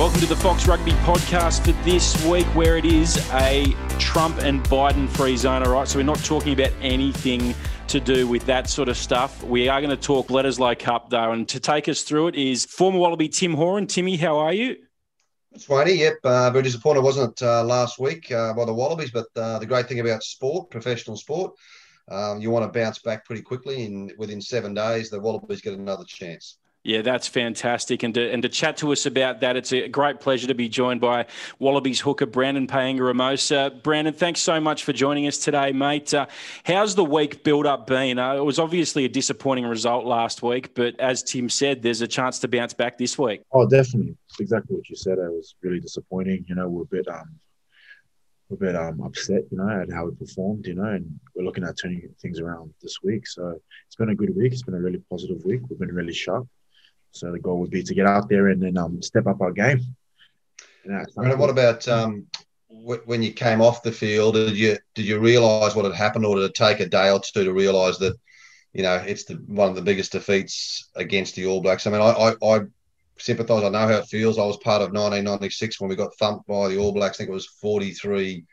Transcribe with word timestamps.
Welcome 0.00 0.20
to 0.20 0.26
the 0.28 0.36
Fox 0.36 0.66
Rugby 0.66 0.92
podcast 0.92 1.62
for 1.62 1.72
this 1.84 2.24
week, 2.24 2.46
where 2.56 2.78
it 2.78 2.86
is 2.86 3.18
a 3.34 3.66
Trump 3.98 4.38
and 4.38 4.64
Biden 4.64 5.06
free 5.06 5.36
zone. 5.36 5.62
All 5.62 5.72
right, 5.72 5.86
so 5.86 5.98
we're 5.98 6.04
not 6.04 6.24
talking 6.24 6.54
about 6.54 6.72
anything 6.80 7.54
to 7.88 8.00
do 8.00 8.26
with 8.26 8.46
that 8.46 8.66
sort 8.70 8.88
of 8.88 8.96
stuff. 8.96 9.44
We 9.44 9.68
are 9.68 9.78
going 9.78 9.94
to 9.94 10.02
talk 10.02 10.28
Bledisloe 10.28 10.78
Cup 10.78 11.10
though, 11.10 11.32
and 11.32 11.46
to 11.50 11.60
take 11.60 11.86
us 11.86 12.02
through 12.02 12.28
it 12.28 12.34
is 12.34 12.64
former 12.64 12.98
Wallaby 12.98 13.28
Tim 13.28 13.52
Horan. 13.52 13.86
Timmy, 13.86 14.16
how 14.16 14.38
are 14.38 14.54
you? 14.54 14.76
Swaney, 15.58 15.98
yep. 15.98 16.14
Uh, 16.24 16.48
very 16.50 16.62
disappointed, 16.62 17.02
wasn't 17.02 17.38
it, 17.38 17.44
uh, 17.44 17.62
last 17.64 17.98
week 17.98 18.32
uh, 18.32 18.54
by 18.54 18.64
the 18.64 18.72
Wallabies? 18.72 19.10
But 19.10 19.26
uh, 19.36 19.58
the 19.58 19.66
great 19.66 19.86
thing 19.86 20.00
about 20.00 20.22
sport, 20.22 20.70
professional 20.70 21.18
sport, 21.18 21.52
um, 22.10 22.40
you 22.40 22.48
want 22.48 22.64
to 22.64 22.80
bounce 22.80 23.00
back 23.00 23.26
pretty 23.26 23.42
quickly. 23.42 23.84
And 23.84 24.14
within 24.16 24.40
seven 24.40 24.72
days, 24.72 25.10
the 25.10 25.20
Wallabies 25.20 25.60
get 25.60 25.74
another 25.74 26.04
chance. 26.06 26.56
Yeah, 26.82 27.02
that's 27.02 27.28
fantastic. 27.28 28.02
And 28.04 28.14
to, 28.14 28.30
and 28.32 28.42
to 28.42 28.48
chat 28.48 28.78
to 28.78 28.90
us 28.92 29.04
about 29.04 29.40
that, 29.40 29.54
it's 29.54 29.70
a 29.70 29.86
great 29.88 30.18
pleasure 30.18 30.46
to 30.48 30.54
be 30.54 30.66
joined 30.66 31.02
by 31.02 31.26
Wallabies 31.58 32.00
hooker 32.00 32.24
Brandon 32.24 32.66
Paenga-Amosa. 32.66 33.82
Brandon, 33.82 34.14
thanks 34.14 34.40
so 34.40 34.58
much 34.60 34.84
for 34.84 34.94
joining 34.94 35.26
us 35.26 35.36
today, 35.36 35.72
mate. 35.72 36.14
Uh, 36.14 36.26
how's 36.64 36.94
the 36.94 37.04
week 37.04 37.44
build 37.44 37.66
up 37.66 37.86
been? 37.86 38.18
Uh, 38.18 38.34
it 38.34 38.44
was 38.44 38.58
obviously 38.58 39.04
a 39.04 39.10
disappointing 39.10 39.66
result 39.66 40.06
last 40.06 40.42
week, 40.42 40.74
but 40.74 40.98
as 40.98 41.22
Tim 41.22 41.50
said, 41.50 41.82
there's 41.82 42.00
a 42.00 42.08
chance 42.08 42.38
to 42.38 42.48
bounce 42.48 42.72
back 42.72 42.96
this 42.96 43.18
week. 43.18 43.42
Oh, 43.52 43.68
definitely. 43.68 44.16
It's 44.30 44.40
exactly 44.40 44.76
what 44.76 44.88
you 44.88 44.96
said. 44.96 45.18
It 45.18 45.30
was 45.30 45.54
really 45.60 45.80
disappointing. 45.80 46.46
You 46.48 46.54
know, 46.54 46.66
we're 46.66 46.82
a 46.82 46.86
bit 46.86 47.08
um, 47.08 47.38
we're 48.48 48.68
a 48.68 48.72
bit 48.72 48.76
um, 48.80 49.02
upset, 49.02 49.42
you 49.50 49.58
know, 49.58 49.68
at 49.68 49.92
how 49.92 50.06
we 50.06 50.14
performed, 50.14 50.66
you 50.66 50.76
know, 50.76 50.84
and 50.84 51.20
we're 51.34 51.44
looking 51.44 51.64
at 51.64 51.76
turning 51.78 52.08
things 52.22 52.40
around 52.40 52.72
this 52.80 53.02
week. 53.02 53.26
So 53.26 53.60
it's 53.86 53.96
been 53.96 54.08
a 54.08 54.14
good 54.14 54.34
week. 54.34 54.52
It's 54.54 54.62
been 54.62 54.74
a 54.74 54.80
really 54.80 55.02
positive 55.10 55.44
week. 55.44 55.60
We've 55.68 55.78
been 55.78 55.94
really 55.94 56.14
sharp. 56.14 56.48
So 57.12 57.30
the 57.32 57.38
goal 57.38 57.58
would 57.60 57.70
be 57.70 57.82
to 57.82 57.94
get 57.94 58.06
out 58.06 58.28
there 58.28 58.48
and 58.48 58.62
then 58.62 58.76
um, 58.78 59.02
step 59.02 59.26
up 59.26 59.40
our 59.40 59.52
game. 59.52 59.80
And 60.84 61.38
what 61.38 61.50
about 61.50 61.86
um, 61.88 62.26
when 62.68 63.22
you 63.22 63.32
came 63.32 63.60
off 63.60 63.82
the 63.82 63.92
field? 63.92 64.34
Did 64.34 64.56
you 64.56 64.78
did 64.94 65.04
you 65.04 65.18
realise 65.18 65.74
what 65.74 65.84
had 65.84 65.94
happened, 65.94 66.24
or 66.24 66.36
did 66.36 66.44
it 66.44 66.54
take 66.54 66.80
a 66.80 66.86
day 66.86 67.10
or 67.10 67.20
two 67.20 67.44
to 67.44 67.52
realise 67.52 67.98
that 67.98 68.16
you 68.72 68.82
know 68.82 68.94
it's 68.94 69.24
the 69.24 69.34
one 69.46 69.68
of 69.68 69.74
the 69.74 69.82
biggest 69.82 70.12
defeats 70.12 70.88
against 70.96 71.34
the 71.34 71.46
All 71.46 71.60
Blacks? 71.60 71.86
I 71.86 71.90
mean, 71.90 72.00
I 72.00 72.10
I, 72.10 72.56
I 72.56 72.60
sympathise. 73.18 73.64
I 73.64 73.68
know 73.68 73.78
how 73.78 73.98
it 73.98 74.06
feels. 74.06 74.38
I 74.38 74.46
was 74.46 74.56
part 74.58 74.82
of 74.82 74.92
1996 74.92 75.80
when 75.80 75.90
we 75.90 75.96
got 75.96 76.16
thumped 76.16 76.46
by 76.46 76.68
the 76.68 76.78
All 76.78 76.92
Blacks. 76.92 77.16
I 77.16 77.18
think 77.18 77.30
it 77.30 77.34
was 77.34 77.46
43 77.46 78.44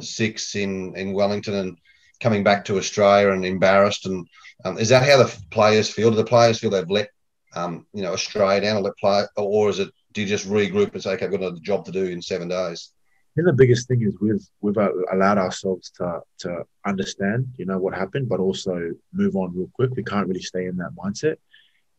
six 0.00 0.54
in 0.54 0.96
in 0.96 1.12
Wellington, 1.12 1.54
and 1.54 1.78
coming 2.20 2.42
back 2.42 2.64
to 2.64 2.78
Australia 2.78 3.30
and 3.30 3.44
embarrassed. 3.44 4.06
And 4.06 4.26
um, 4.64 4.78
is 4.78 4.88
that 4.88 5.08
how 5.08 5.18
the 5.18 5.38
players 5.50 5.90
feel? 5.90 6.10
Do 6.10 6.16
the 6.16 6.24
players 6.24 6.58
feel 6.58 6.70
they've 6.70 6.88
let 6.88 7.10
um, 7.56 7.86
you 7.92 8.02
know, 8.02 8.12
Australia 8.12 8.60
down 8.60 8.76
and 8.76 8.84
let 8.84 8.96
play, 8.98 9.24
or 9.36 9.70
is 9.70 9.78
it 9.78 9.88
do 10.12 10.20
you 10.20 10.26
just 10.26 10.48
regroup 10.48 10.92
and 10.92 11.02
say, 11.02 11.12
okay, 11.14 11.24
I've 11.24 11.30
got 11.30 11.40
another 11.40 11.60
job 11.60 11.84
to 11.86 11.92
do 11.92 12.04
in 12.04 12.22
seven 12.22 12.48
days? 12.48 12.92
I 12.92 13.42
think 13.42 13.46
the 13.46 13.52
biggest 13.52 13.88
thing 13.88 14.02
is 14.02 14.14
we've 14.20 14.46
we've 14.60 14.76
allowed 15.12 15.38
ourselves 15.38 15.90
to 15.98 16.20
to 16.40 16.64
understand, 16.86 17.48
you 17.56 17.66
know, 17.66 17.78
what 17.78 17.94
happened, 17.94 18.28
but 18.28 18.40
also 18.40 18.92
move 19.12 19.36
on 19.36 19.56
real 19.56 19.70
quick. 19.74 19.90
We 19.96 20.04
can't 20.04 20.28
really 20.28 20.42
stay 20.42 20.66
in 20.66 20.76
that 20.76 20.94
mindset, 20.96 21.36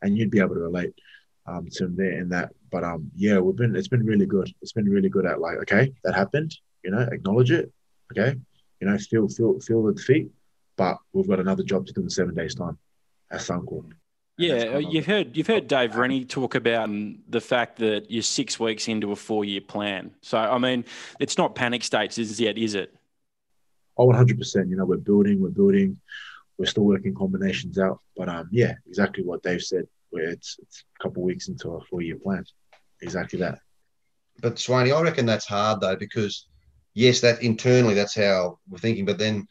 and 0.02 0.17
you'd 0.17 0.31
be 0.31 0.39
able 0.39 0.55
to 0.55 0.61
relate 0.61 0.94
um, 1.47 1.67
to 1.73 1.88
there 1.88 2.19
in 2.22 2.30
that. 2.30 2.52
But 2.72 2.83
um, 2.83 3.11
yeah, 3.16 3.39
we've 3.39 3.55
been 3.55 3.75
it's 3.75 3.88
been 3.88 4.05
really 4.05 4.28
good. 4.28 4.52
It's 4.61 4.73
been 4.73 4.89
really 4.89 5.09
good 5.09 5.25
at 5.25 5.41
like, 5.41 5.58
okay, 5.63 5.94
that 6.03 6.16
happened, 6.16 6.55
you 6.83 6.91
know, 6.91 7.08
acknowledge 7.11 7.52
it, 7.52 7.72
okay, 8.11 8.38
you 8.80 8.88
know, 8.88 8.97
feel 8.97 9.28
feel 9.28 9.59
feel 9.59 9.83
the 9.83 9.94
defeat, 9.94 10.30
but 10.75 10.97
we've 11.13 11.28
got 11.28 11.39
another 11.39 11.63
job 11.63 11.88
to 11.88 11.94
do 11.94 12.02
in 12.02 12.09
seven 12.09 12.35
days' 12.35 12.55
time 12.55 12.78
at 13.31 13.41
Suncorp. 13.41 13.91
Yeah, 14.38 14.78
you've 14.78 15.08
heard 15.08 15.36
you've 15.36 15.48
heard 15.48 15.68
Dave 15.68 15.96
Rennie 15.96 16.24
talk 16.24 16.54
about 16.54 16.90
the 17.28 17.42
fact 17.42 17.78
that 17.78 18.12
you're 18.12 18.22
six 18.22 18.59
weeks 18.59 18.88
into 18.88 19.12
a 19.12 19.16
four 19.16 19.44
year 19.44 19.62
plan. 19.62 20.12
So 20.22 20.38
I 20.38 20.59
mean, 20.59 20.86
it's 21.20 21.38
not 21.38 21.56
panic 21.56 21.84
states 21.84 22.20
as 22.20 22.40
yet, 22.40 22.58
is 22.58 22.76
it? 22.76 22.94
Oh, 23.97 24.06
100 24.06 24.38
percent. 24.38 24.70
You 24.70 24.76
know, 24.76 24.86
we're 24.86 24.97
building, 24.97 25.42
we're 25.42 25.50
building, 25.50 26.00
we're 26.59 26.68
still 26.68 26.84
working 26.84 27.16
combinations 27.16 27.80
out. 27.80 28.00
But 28.16 28.30
um, 28.30 28.47
yeah, 28.52 28.76
exactly 28.88 29.24
what 29.24 29.42
Dave 29.42 29.64
said. 29.64 29.88
Where 30.12 30.30
it's 30.30 30.58
it's 30.62 30.84
a 31.00 31.03
couple 31.03 31.24
weeks 31.24 31.47
into 31.47 31.72
a 31.72 31.81
four 31.81 32.03
year 32.03 32.18
plan. 32.18 32.46
Exactly 33.02 33.40
that. 33.40 33.59
But 34.42 34.56
Swaney, 34.56 34.96
I 34.96 35.02
reckon 35.02 35.26
that's 35.26 35.47
hard 35.47 35.81
though 35.81 35.96
because 35.96 36.47
yes, 36.94 37.22
that 37.22 37.42
internally 37.42 37.96
that's 37.96 38.16
how 38.16 38.59
we're 38.70 38.78
thinking, 38.78 39.06
but 39.06 39.18
then 39.18 39.47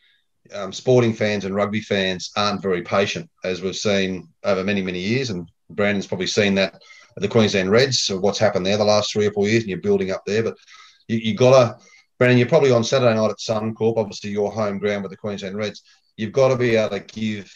um, 0.55 0.73
sporting 0.73 1.13
fans 1.13 1.45
and 1.45 1.55
rugby 1.55 1.81
fans 1.81 2.31
aren't 2.37 2.63
very 2.63 2.83
patient, 2.83 3.31
as 3.45 3.63
we've 3.63 3.77
seen 3.77 4.29
over 4.45 4.65
many, 4.65 4.83
many 4.83 5.01
years. 5.01 5.31
And 5.31 5.51
Brandon's 5.71 6.07
probably 6.07 6.27
seen 6.27 6.55
that 6.57 6.75
at 6.75 7.23
the 7.23 7.29
Queensland 7.29 7.71
Reds, 7.71 8.01
so 8.01 8.19
what's 8.19 8.39
happened 8.39 8.67
there 8.67 8.77
the 8.77 8.85
last 8.85 9.13
three 9.13 9.27
or 9.27 9.33
four 9.33 9.49
years, 9.49 9.63
and 9.63 9.71
you're 9.71 9.81
building 9.81 10.11
up 10.11 10.23
there. 10.27 10.43
But 10.43 10.57
you, 11.09 11.19
you 11.19 11.35
got 11.35 11.51
to, 11.51 11.85
Brandon, 12.19 12.39
you're 12.39 12.49
probably 12.49 12.71
on 12.71 12.85
Saturday 12.85 13.15
night 13.15 13.31
at 13.31 13.39
Suncorp, 13.39 13.97
obviously 13.97 14.31
your 14.31 14.53
home 14.53 14.79
ground 14.79 15.03
with 15.03 15.11
the 15.11 15.17
Queensland 15.17 15.57
Reds. 15.57 15.83
You've 16.17 16.33
got 16.33 16.49
to 16.49 16.57
be 16.57 16.77
able 16.77 16.91
to 16.91 17.01
give 17.01 17.53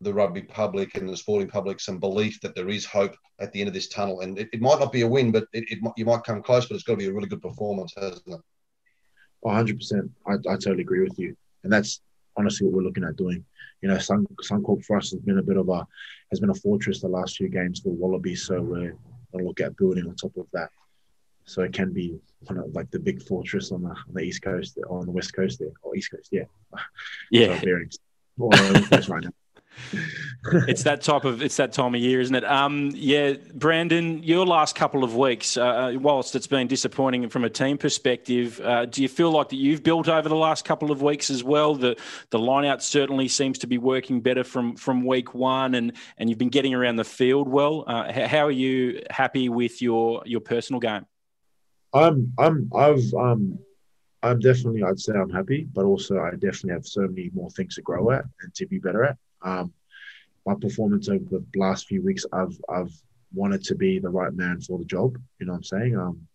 the 0.00 0.12
rugby 0.12 0.42
public 0.42 0.94
and 0.94 1.08
the 1.08 1.16
sporting 1.16 1.48
public 1.48 1.80
some 1.80 1.98
belief 1.98 2.40
that 2.40 2.54
there 2.54 2.68
is 2.68 2.84
hope 2.84 3.16
at 3.40 3.52
the 3.52 3.60
end 3.60 3.68
of 3.68 3.74
this 3.74 3.88
tunnel. 3.88 4.20
And 4.20 4.38
it, 4.38 4.48
it 4.52 4.60
might 4.60 4.78
not 4.78 4.92
be 4.92 5.02
a 5.02 5.08
win, 5.08 5.32
but 5.32 5.44
it, 5.52 5.64
it, 5.70 5.78
you 5.96 6.04
might 6.04 6.22
come 6.24 6.42
close, 6.42 6.66
but 6.66 6.74
it's 6.74 6.84
got 6.84 6.94
to 6.94 6.98
be 6.98 7.06
a 7.06 7.12
really 7.12 7.28
good 7.28 7.42
performance, 7.42 7.92
hasn't 7.96 8.22
it? 8.26 8.40
100%. 9.44 10.10
I, 10.26 10.32
I 10.32 10.36
totally 10.54 10.82
agree 10.82 11.00
with 11.00 11.18
you. 11.18 11.36
And 11.64 11.72
that's 11.72 12.00
honestly 12.38 12.66
what 12.66 12.76
we're 12.76 12.82
looking 12.82 13.04
at 13.04 13.16
doing. 13.16 13.44
You 13.82 13.88
know, 13.88 13.98
Sun, 13.98 14.26
Suncorp 14.42 14.84
for 14.84 14.96
us 14.96 15.10
has 15.10 15.20
been 15.20 15.38
a 15.38 15.42
bit 15.42 15.56
of 15.56 15.68
a 15.68 15.86
has 16.30 16.40
been 16.40 16.50
a 16.50 16.54
fortress 16.54 17.00
the 17.00 17.08
last 17.08 17.36
few 17.36 17.48
games 17.48 17.80
for 17.80 17.90
Wallabies. 17.90 18.46
So 18.46 18.54
mm. 18.54 18.66
we're 18.66 18.78
going 19.32 19.38
to 19.38 19.44
look 19.44 19.60
at 19.60 19.76
building 19.76 20.06
on 20.06 20.14
top 20.14 20.36
of 20.36 20.46
that. 20.52 20.70
So 21.44 21.62
it 21.62 21.72
can 21.72 21.92
be 21.92 22.18
one 22.40 22.58
of 22.58 22.74
like 22.74 22.90
the 22.90 22.98
big 22.98 23.22
fortress 23.22 23.72
on 23.72 23.82
the 23.82 23.90
on 23.90 24.14
the 24.14 24.20
east 24.20 24.42
coast 24.42 24.78
or 24.86 24.98
on 25.00 25.06
the 25.06 25.12
west 25.12 25.34
coast 25.34 25.58
there 25.58 25.72
or 25.82 25.96
east 25.96 26.10
coast, 26.10 26.28
yeah. 26.30 26.44
Yeah. 27.30 27.58
so 27.60 27.66
right 29.08 29.24
now 29.24 29.30
it's 30.68 30.82
that 30.84 31.02
type 31.02 31.24
of 31.24 31.42
it's 31.42 31.56
that 31.56 31.72
time 31.72 31.94
of 31.94 32.00
year, 32.00 32.20
isn't 32.20 32.34
it? 32.34 32.44
Um, 32.44 32.90
yeah, 32.94 33.34
Brandon, 33.54 34.22
your 34.22 34.46
last 34.46 34.76
couple 34.76 35.04
of 35.04 35.16
weeks, 35.16 35.56
uh, 35.56 35.64
uh, 35.64 35.92
whilst 35.98 36.34
it's 36.36 36.46
been 36.46 36.66
disappointing 36.66 37.28
from 37.28 37.44
a 37.44 37.50
team 37.50 37.78
perspective, 37.78 38.60
uh, 38.60 38.86
do 38.86 39.02
you 39.02 39.08
feel 39.08 39.30
like 39.30 39.48
that 39.50 39.56
you've 39.56 39.82
built 39.82 40.08
over 40.08 40.28
the 40.28 40.36
last 40.36 40.64
couple 40.64 40.90
of 40.90 41.02
weeks 41.02 41.30
as 41.30 41.42
well? 41.42 41.74
The 41.74 41.96
the 42.30 42.38
line 42.38 42.64
out 42.64 42.82
certainly 42.82 43.28
seems 43.28 43.58
to 43.58 43.66
be 43.66 43.78
working 43.78 44.20
better 44.20 44.44
from 44.44 44.76
from 44.76 45.04
week 45.04 45.34
one, 45.34 45.74
and 45.74 45.92
and 46.18 46.28
you've 46.28 46.38
been 46.38 46.48
getting 46.48 46.74
around 46.74 46.96
the 46.96 47.04
field 47.04 47.48
well. 47.48 47.84
Uh, 47.86 48.26
how 48.26 48.46
are 48.46 48.50
you 48.50 49.02
happy 49.10 49.48
with 49.48 49.82
your 49.82 50.22
your 50.24 50.40
personal 50.40 50.80
game? 50.80 51.06
I'm 51.92 52.32
I'm 52.38 52.70
I've 52.74 53.12
um 53.14 53.58
I'm 54.22 54.40
definitely 54.40 54.82
I'd 54.82 54.98
say 54.98 55.14
I'm 55.14 55.30
happy, 55.30 55.68
but 55.72 55.84
also 55.84 56.18
I 56.18 56.32
definitely 56.32 56.72
have 56.72 56.86
so 56.86 57.02
many 57.02 57.30
more 57.32 57.50
things 57.50 57.76
to 57.76 57.82
grow 57.82 58.10
at 58.10 58.24
and 58.42 58.54
to 58.54 58.66
be 58.66 58.78
better 58.78 59.04
at. 59.04 59.16
Um, 59.42 59.72
my 60.46 60.54
performance 60.54 61.08
over 61.08 61.24
the 61.30 61.44
last 61.56 61.86
few 61.86 62.02
weeks, 62.02 62.24
I've 62.32 62.58
I've 62.68 62.92
wanted 63.34 63.62
to 63.64 63.74
be 63.74 63.98
the 63.98 64.08
right 64.08 64.32
man 64.32 64.60
for 64.60 64.78
the 64.78 64.84
job. 64.84 65.18
You 65.38 65.46
know 65.46 65.52
what 65.52 65.58
I'm 65.58 65.64
saying? 65.64 65.96
Um, 65.96 66.26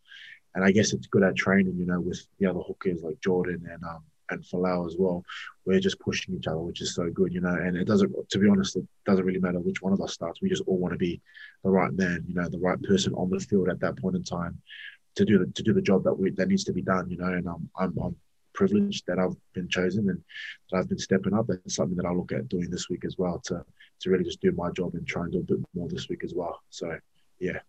and 0.56 0.64
I 0.64 0.72
guess 0.72 0.94
it's 0.94 1.08
good 1.08 1.24
at 1.24 1.36
training. 1.36 1.78
You 1.78 1.86
know, 1.86 2.00
with 2.00 2.26
the 2.40 2.48
other 2.48 2.60
hookers 2.60 3.02
like 3.04 3.20
Jordan 3.20 3.68
and 3.72 3.84
um 3.84 4.04
and 4.30 4.44
Folau 4.44 4.86
as 4.88 4.96
well. 4.98 5.24
We're 5.66 5.80
just 5.80 6.00
pushing 6.00 6.36
each 6.36 6.48
other, 6.48 6.60
which 6.60 6.82
is 6.82 6.96
so 6.96 7.10
good. 7.10 7.34
You 7.34 7.42
know, 7.42 7.54
and 7.54 7.78
it 7.78 7.86
doesn't. 7.86 8.14
To 8.30 8.40
be 8.40 8.50
honest, 8.50 8.76
it 8.76 8.86
doesn't 9.06 9.26
really 9.26 9.40
matter 9.40 9.60
which 9.60 9.82
one 9.82 9.94
of 9.94 10.02
us 10.02 10.14
starts. 10.14 10.42
We 10.42 10.50
just 10.50 10.64
all 10.68 10.78
want 10.78 10.94
to 10.94 10.98
be 10.98 11.22
the 11.64 11.70
right 11.70 11.94
man. 11.94 12.24
You 12.28 12.36
know, 12.36 12.50
the 12.50 12.60
right 12.60 12.82
person 12.84 13.14
on 13.14 13.30
the 13.30 13.40
field 13.40 13.70
at 13.70 13.80
that 13.80 13.98
point 13.98 14.16
in 14.16 14.24
time 14.24 14.62
to 15.16 15.26
do 15.26 15.38
the 15.38 15.46
to 15.46 15.64
do 15.64 15.74
the 15.74 15.82
job 15.82 16.04
that 16.04 16.14
we 16.14 16.32
that 16.32 16.48
needs 16.48 16.64
to 16.66 16.74
be 16.74 16.82
done. 16.82 17.10
You 17.10 17.18
know, 17.18 17.28
and 17.28 17.48
I'm 17.48 17.70
I'm, 17.78 17.98
I'm 18.02 18.16
privileged 18.54 19.06
that 19.08 19.20
I've 19.20 19.36
been 19.54 19.70
chosen 19.70 20.10
and 20.10 20.22
that 20.72 20.78
I've 20.78 20.90
been 20.90 21.00
stepping 21.00 21.34
up. 21.34 21.48
That's 21.48 21.76
something 21.76 21.98
that 21.98 22.06
I'll 22.06 22.18
look 22.18 22.32
at 22.32 22.50
doing 22.50 22.70
this 22.70 22.90
week 22.90 23.06
as 23.06 23.18
well 23.18 23.40
to 23.46 23.64
to 24.02 24.10
really 24.10 24.24
just 24.24 24.42
do 24.42 24.52
my 24.52 24.70
job 24.72 24.94
and 24.96 25.08
try 25.08 25.24
and 25.24 25.32
do 25.32 25.40
a 25.40 25.44
bit 25.44 25.60
more 25.74 25.88
this 25.88 26.10
week 26.10 26.24
as 26.24 26.34
well. 26.34 26.62
So 26.70 26.98
yeah. 27.40 27.60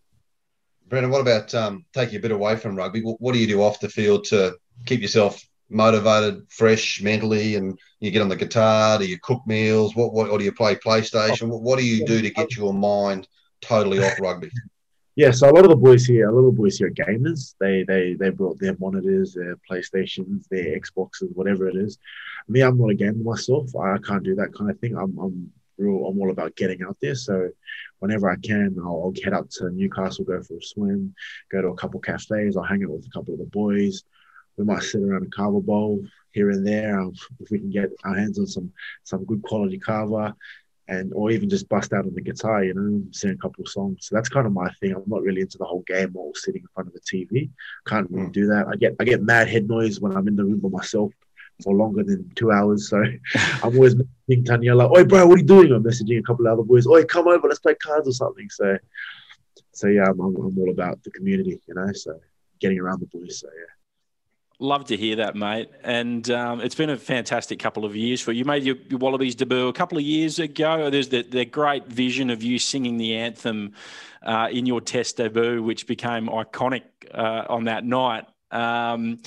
Brendan, 0.89 1.11
what 1.11 1.21
about 1.21 1.55
um, 1.55 1.85
taking 1.93 2.17
a 2.17 2.21
bit 2.21 2.31
away 2.31 2.57
from 2.57 2.77
rugby? 2.77 3.03
What, 3.03 3.21
what 3.21 3.33
do 3.33 3.39
you 3.39 3.47
do 3.47 3.63
off 3.63 3.81
the 3.81 3.89
field 3.89 4.25
to 4.25 4.57
keep 4.85 5.01
yourself 5.01 5.43
motivated, 5.71 6.47
fresh 6.51 7.01
mentally, 7.01 7.57
and 7.57 7.79
you 8.01 8.11
get 8.11 8.21
on 8.21 8.29
the 8.29 8.37
guitar? 8.37 8.99
Do 8.99 9.07
you 9.07 9.19
cook 9.23 9.43
meals? 9.47 9.97
What, 9.97 10.13
what 10.13 10.29
or 10.29 10.39
do 10.39 10.45
you 10.45 10.53
play 10.53 10.75
PlayStation? 10.77 11.49
What, 11.49 11.63
what 11.63 11.79
do 11.79 11.87
you 11.87 12.05
do 12.05 12.21
to 12.21 12.31
get 12.31 12.57
your 12.57 12.75
mind 12.75 13.27
totally 13.61 14.05
off 14.05 14.21
rugby? 14.21 14.51
Yeah, 15.17 15.31
so 15.31 15.49
a 15.49 15.53
lot 15.53 15.65
of 15.65 15.71
the 15.71 15.77
boys 15.77 16.05
here, 16.05 16.29
a 16.29 16.33
lot 16.33 16.49
of 16.49 16.55
the 16.55 16.61
boys 16.61 16.79
here 16.79 16.89
are 16.89 16.91
gamers. 16.91 17.55
They 17.61 17.85
they 17.85 18.15
they 18.15 18.31
brought 18.31 18.59
their 18.59 18.77
monitors, 18.81 19.35
their 19.35 19.57
PlayStations, 19.71 20.49
their 20.49 20.79
Xboxes, 20.79 21.35
whatever 21.35 21.69
it 21.69 21.77
is. 21.77 21.99
Me, 22.49 22.63
I'm 22.63 22.79
not 22.79 22.91
a 22.91 22.95
gamer 22.95 23.23
myself. 23.23 23.75
I 23.77 23.99
can't 23.99 24.25
do 24.25 24.35
that 24.35 24.53
kind 24.55 24.71
of 24.71 24.79
thing. 24.81 24.97
I'm 24.97 25.17
I'm 25.19 25.53
real. 25.79 26.07
I'm 26.07 26.21
all 26.21 26.31
about 26.31 26.57
getting 26.57 26.83
out 26.83 26.97
there. 27.01 27.15
So 27.15 27.51
whenever 28.01 28.29
I 28.29 28.37
can, 28.37 28.77
I'll, 28.81 29.05
I'll 29.05 29.23
head 29.23 29.35
up 29.35 29.49
to 29.51 29.71
Newcastle, 29.71 30.25
go 30.25 30.43
for 30.43 30.57
a 30.57 30.63
swim, 30.63 31.15
go 31.51 31.63
to 31.63 31.69
a 31.69 31.77
couple 31.77 32.01
cafes. 32.01 32.57
I'll 32.57 32.65
hang 32.65 32.83
out 32.83 32.91
with 32.91 33.07
a 33.07 33.11
couple 33.11 33.35
of 33.35 33.41
the 33.41 33.47
boys. 33.47 34.03
We 34.57 34.65
might 34.65 34.83
sit 34.83 35.03
around 35.03 35.27
a 35.27 35.31
kava 35.31 35.61
bowl 35.61 36.05
here 36.33 36.51
and 36.51 36.67
there 36.67 37.01
um, 37.01 37.13
if 37.41 37.51
we 37.51 37.59
can 37.59 37.71
get 37.71 37.91
our 38.05 38.15
hands 38.17 38.39
on 38.39 38.47
some 38.47 38.73
some 39.05 39.25
good 39.25 39.43
quality 39.43 39.79
kava 39.79 40.35
and 40.89 41.13
or 41.15 41.31
even 41.31 41.49
just 41.49 41.69
bust 41.69 41.93
out 41.93 42.05
on 42.05 42.15
the 42.15 42.21
guitar, 42.21 42.63
you 42.63 42.75
know, 42.75 43.03
sing 43.11 43.31
a 43.31 43.37
couple 43.37 43.65
of 43.65 43.71
songs. 43.71 44.07
So 44.07 44.15
that's 44.15 44.29
kind 44.29 44.47
of 44.47 44.53
my 44.53 44.69
thing. 44.81 44.93
I'm 44.93 45.03
not 45.07 45.23
really 45.23 45.41
into 45.41 45.59
the 45.59 45.65
whole 45.65 45.83
game 45.87 46.13
or 46.15 46.33
sitting 46.35 46.63
in 46.63 46.69
front 46.75 46.89
of 46.89 46.95
the 46.95 47.01
TV. 47.01 47.51
Can't 47.87 48.11
really 48.11 48.29
mm. 48.29 48.33
do 48.33 48.47
that. 48.47 48.67
I 48.69 48.77
get 48.77 48.97
I 49.01 49.05
get 49.05 49.23
mad 49.23 49.49
head 49.49 49.69
noise 49.69 50.01
when 50.01 50.17
I'm 50.17 50.29
in 50.29 50.37
the 50.37 50.45
room 50.45 50.61
by 50.61 50.69
myself 50.69 51.13
for 51.63 51.75
longer 51.75 52.03
than 52.03 52.31
two 52.35 52.51
hours. 52.51 52.89
So 52.89 53.03
I'm 53.63 53.75
always 53.75 53.95
messaging 53.95 54.45
Taniela, 54.45 54.95
Oi, 54.95 55.05
bro, 55.05 55.27
what 55.27 55.37
are 55.37 55.39
you 55.39 55.45
doing? 55.45 55.73
I'm 55.73 55.85
messaging 55.85 56.19
a 56.19 56.23
couple 56.23 56.47
of 56.47 56.53
other 56.53 56.63
boys, 56.63 56.87
Oi, 56.87 57.05
come 57.05 57.29
over, 57.29 57.49
let's 57.49 57.61
play 57.61 57.75
cards 57.77 58.09
or 58.09 58.13
something. 58.13 58.49
So, 58.51 58.77
so 59.73 59.89
yeah, 59.89 60.05
I'm, 60.05 60.21
I'm 60.21 60.59
all 60.59 60.71
about 60.71 61.03
the 61.03 61.11
community, 61.11 61.61
you 61.67 61.75
know, 61.75 61.93
so 61.93 62.19
getting 62.61 62.79
around 62.79 63.01
the 63.01 63.07
boys. 63.07 63.41
So, 63.41 63.49
yeah. 63.57 63.84
Love 64.61 64.85
to 64.85 64.97
hear 64.97 65.17
that, 65.17 65.35
mate. 65.35 65.69
And 65.83 66.31
um, 66.31 66.61
it's 66.61 66.77
been 66.77 66.91
a 66.91 66.97
fantastic 66.97 67.59
couple 67.59 67.85
of 67.85 67.97
years 67.97 68.21
for 68.21 68.31
you. 68.31 68.45
Made 68.45 68.63
your, 68.63 68.77
your, 68.89 68.99
Wallabies 68.99 69.35
debut 69.35 69.67
a 69.67 69.73
couple 69.73 69.99
of 69.99 70.05
years 70.05 70.39
ago. 70.39 70.91
There's 70.91 71.09
the, 71.09 71.23
the 71.23 71.45
great 71.45 71.87
vision 71.89 72.31
of 72.31 72.43
you 72.43 72.61
singing 72.61 72.97
the 72.97 73.17
anthem 73.17 73.73
uh, 74.23 74.49
in 74.53 74.65
your 74.65 74.81
Test 74.81 75.17
debut, 75.17 75.61
which 75.61 75.89
became 75.89 76.29
iconic 76.29 76.83
uh, 77.13 77.47
on 77.49 77.65
that 77.65 77.85
night. 77.85 78.27
Um, 78.53 79.19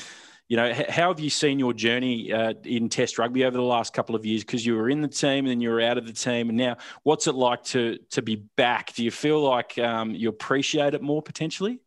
you 0.47 0.56
know, 0.56 0.74
how 0.74 1.09
have 1.09 1.19
you 1.19 1.30
seen 1.30 1.59
your 1.59 1.73
journey 1.73 2.31
uh, 2.31 2.53
in 2.63 2.88
Test 2.88 3.18
rugby 3.18 3.44
over 3.44 3.57
the 3.57 3.63
last 3.63 3.94
couple 3.94 4.15
of 4.15 4.25
years? 4.25 4.45
Because 4.45 4.65
you 4.65 4.77
were 4.77 4.89
in 4.89 5.01
the 5.01 5.09
team 5.09 5.39
and 5.39 5.47
then 5.50 5.59
you 5.59 5.69
were 5.69 5.81
out 5.81 5.97
of 5.97 6.07
the 6.07 6.13
team, 6.13 6.47
and 6.47 6.57
now 6.57 6.77
what's 7.03 7.27
it 7.27 7.35
like 7.35 7.65
to 7.65 7.97
to 8.12 8.21
be 8.21 8.38
back? 8.56 8.94
Do 8.94 9.03
you 9.03 9.12
feel 9.12 9.41
like 9.41 9.77
um, 9.77 10.12
you 10.12 10.30
appreciate 10.30 10.94
it 10.94 11.01
more 11.01 11.21
potentially? 11.21 11.80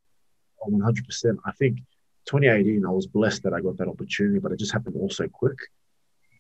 Oh, 0.62 0.68
one 0.68 0.82
hundred 0.82 1.06
percent. 1.06 1.38
I 1.46 1.52
think 1.52 1.78
2018, 2.30 2.86
I 2.86 2.90
was 2.90 3.08
blessed 3.08 3.42
that 3.42 3.52
I 3.52 3.60
got 3.60 3.76
that 3.78 3.88
opportunity, 3.88 4.38
but 4.38 4.52
it 4.52 4.58
just 4.60 4.72
happened 4.72 4.94
all 4.96 5.10
so 5.10 5.26
quick. 5.26 5.58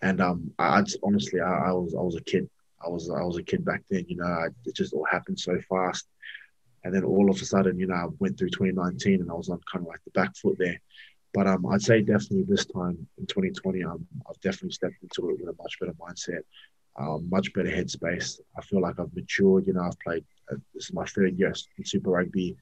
And 0.02 0.20
um, 0.20 0.52
I, 0.56 0.78
I 0.78 0.82
just, 0.82 0.98
honestly, 1.02 1.40
I, 1.40 1.70
I, 1.70 1.72
was 1.72 1.94
I 1.96 2.00
was 2.00 2.14
a 2.14 2.22
kid. 2.22 2.48
I 2.84 2.88
was 2.88 3.10
I 3.10 3.22
was 3.22 3.36
a 3.36 3.42
kid 3.42 3.64
back 3.64 3.82
then. 3.90 4.06
You 4.08 4.16
know, 4.16 4.24
I, 4.24 4.46
it 4.64 4.76
just 4.76 4.94
all 4.94 5.06
happened 5.10 5.40
so 5.40 5.58
fast. 5.68 6.06
And 6.84 6.94
then 6.94 7.04
all 7.04 7.28
of 7.28 7.42
a 7.42 7.44
sudden, 7.44 7.78
you 7.78 7.88
know, 7.88 7.94
I 7.94 8.06
went 8.20 8.38
through 8.38 8.50
2019 8.50 9.20
and 9.20 9.30
I 9.30 9.34
was 9.34 9.48
on 9.50 9.60
kind 9.70 9.84
of 9.84 9.88
like 9.88 10.02
the 10.04 10.12
back 10.12 10.34
foot 10.36 10.56
there. 10.58 10.80
But 11.34 11.48
um, 11.48 11.66
I'd 11.66 11.82
say 11.82 12.00
definitely 12.00 12.44
this 12.44 12.66
time 12.66 13.06
in 13.18 13.26
2020, 13.26 13.82
um, 13.84 14.06
I've 14.28 14.40
definitely 14.40 14.70
stepped 14.70 15.02
into 15.02 15.30
it 15.30 15.40
with 15.40 15.54
a 15.54 15.62
much 15.62 15.78
better 15.80 15.92
mindset, 15.94 16.42
um, 16.98 17.28
much 17.28 17.52
better 17.52 17.68
headspace. 17.68 18.40
I 18.56 18.62
feel 18.62 18.80
like 18.80 18.98
I've 19.00 19.14
matured. 19.14 19.66
You 19.66 19.72
know, 19.72 19.82
I've 19.82 19.98
played. 19.98 20.24
Uh, 20.50 20.56
this 20.72 20.84
is 20.84 20.92
my 20.92 21.04
third 21.04 21.36
year 21.36 21.52
in 21.78 21.84
Super 21.84 22.10
Rugby, 22.10 22.56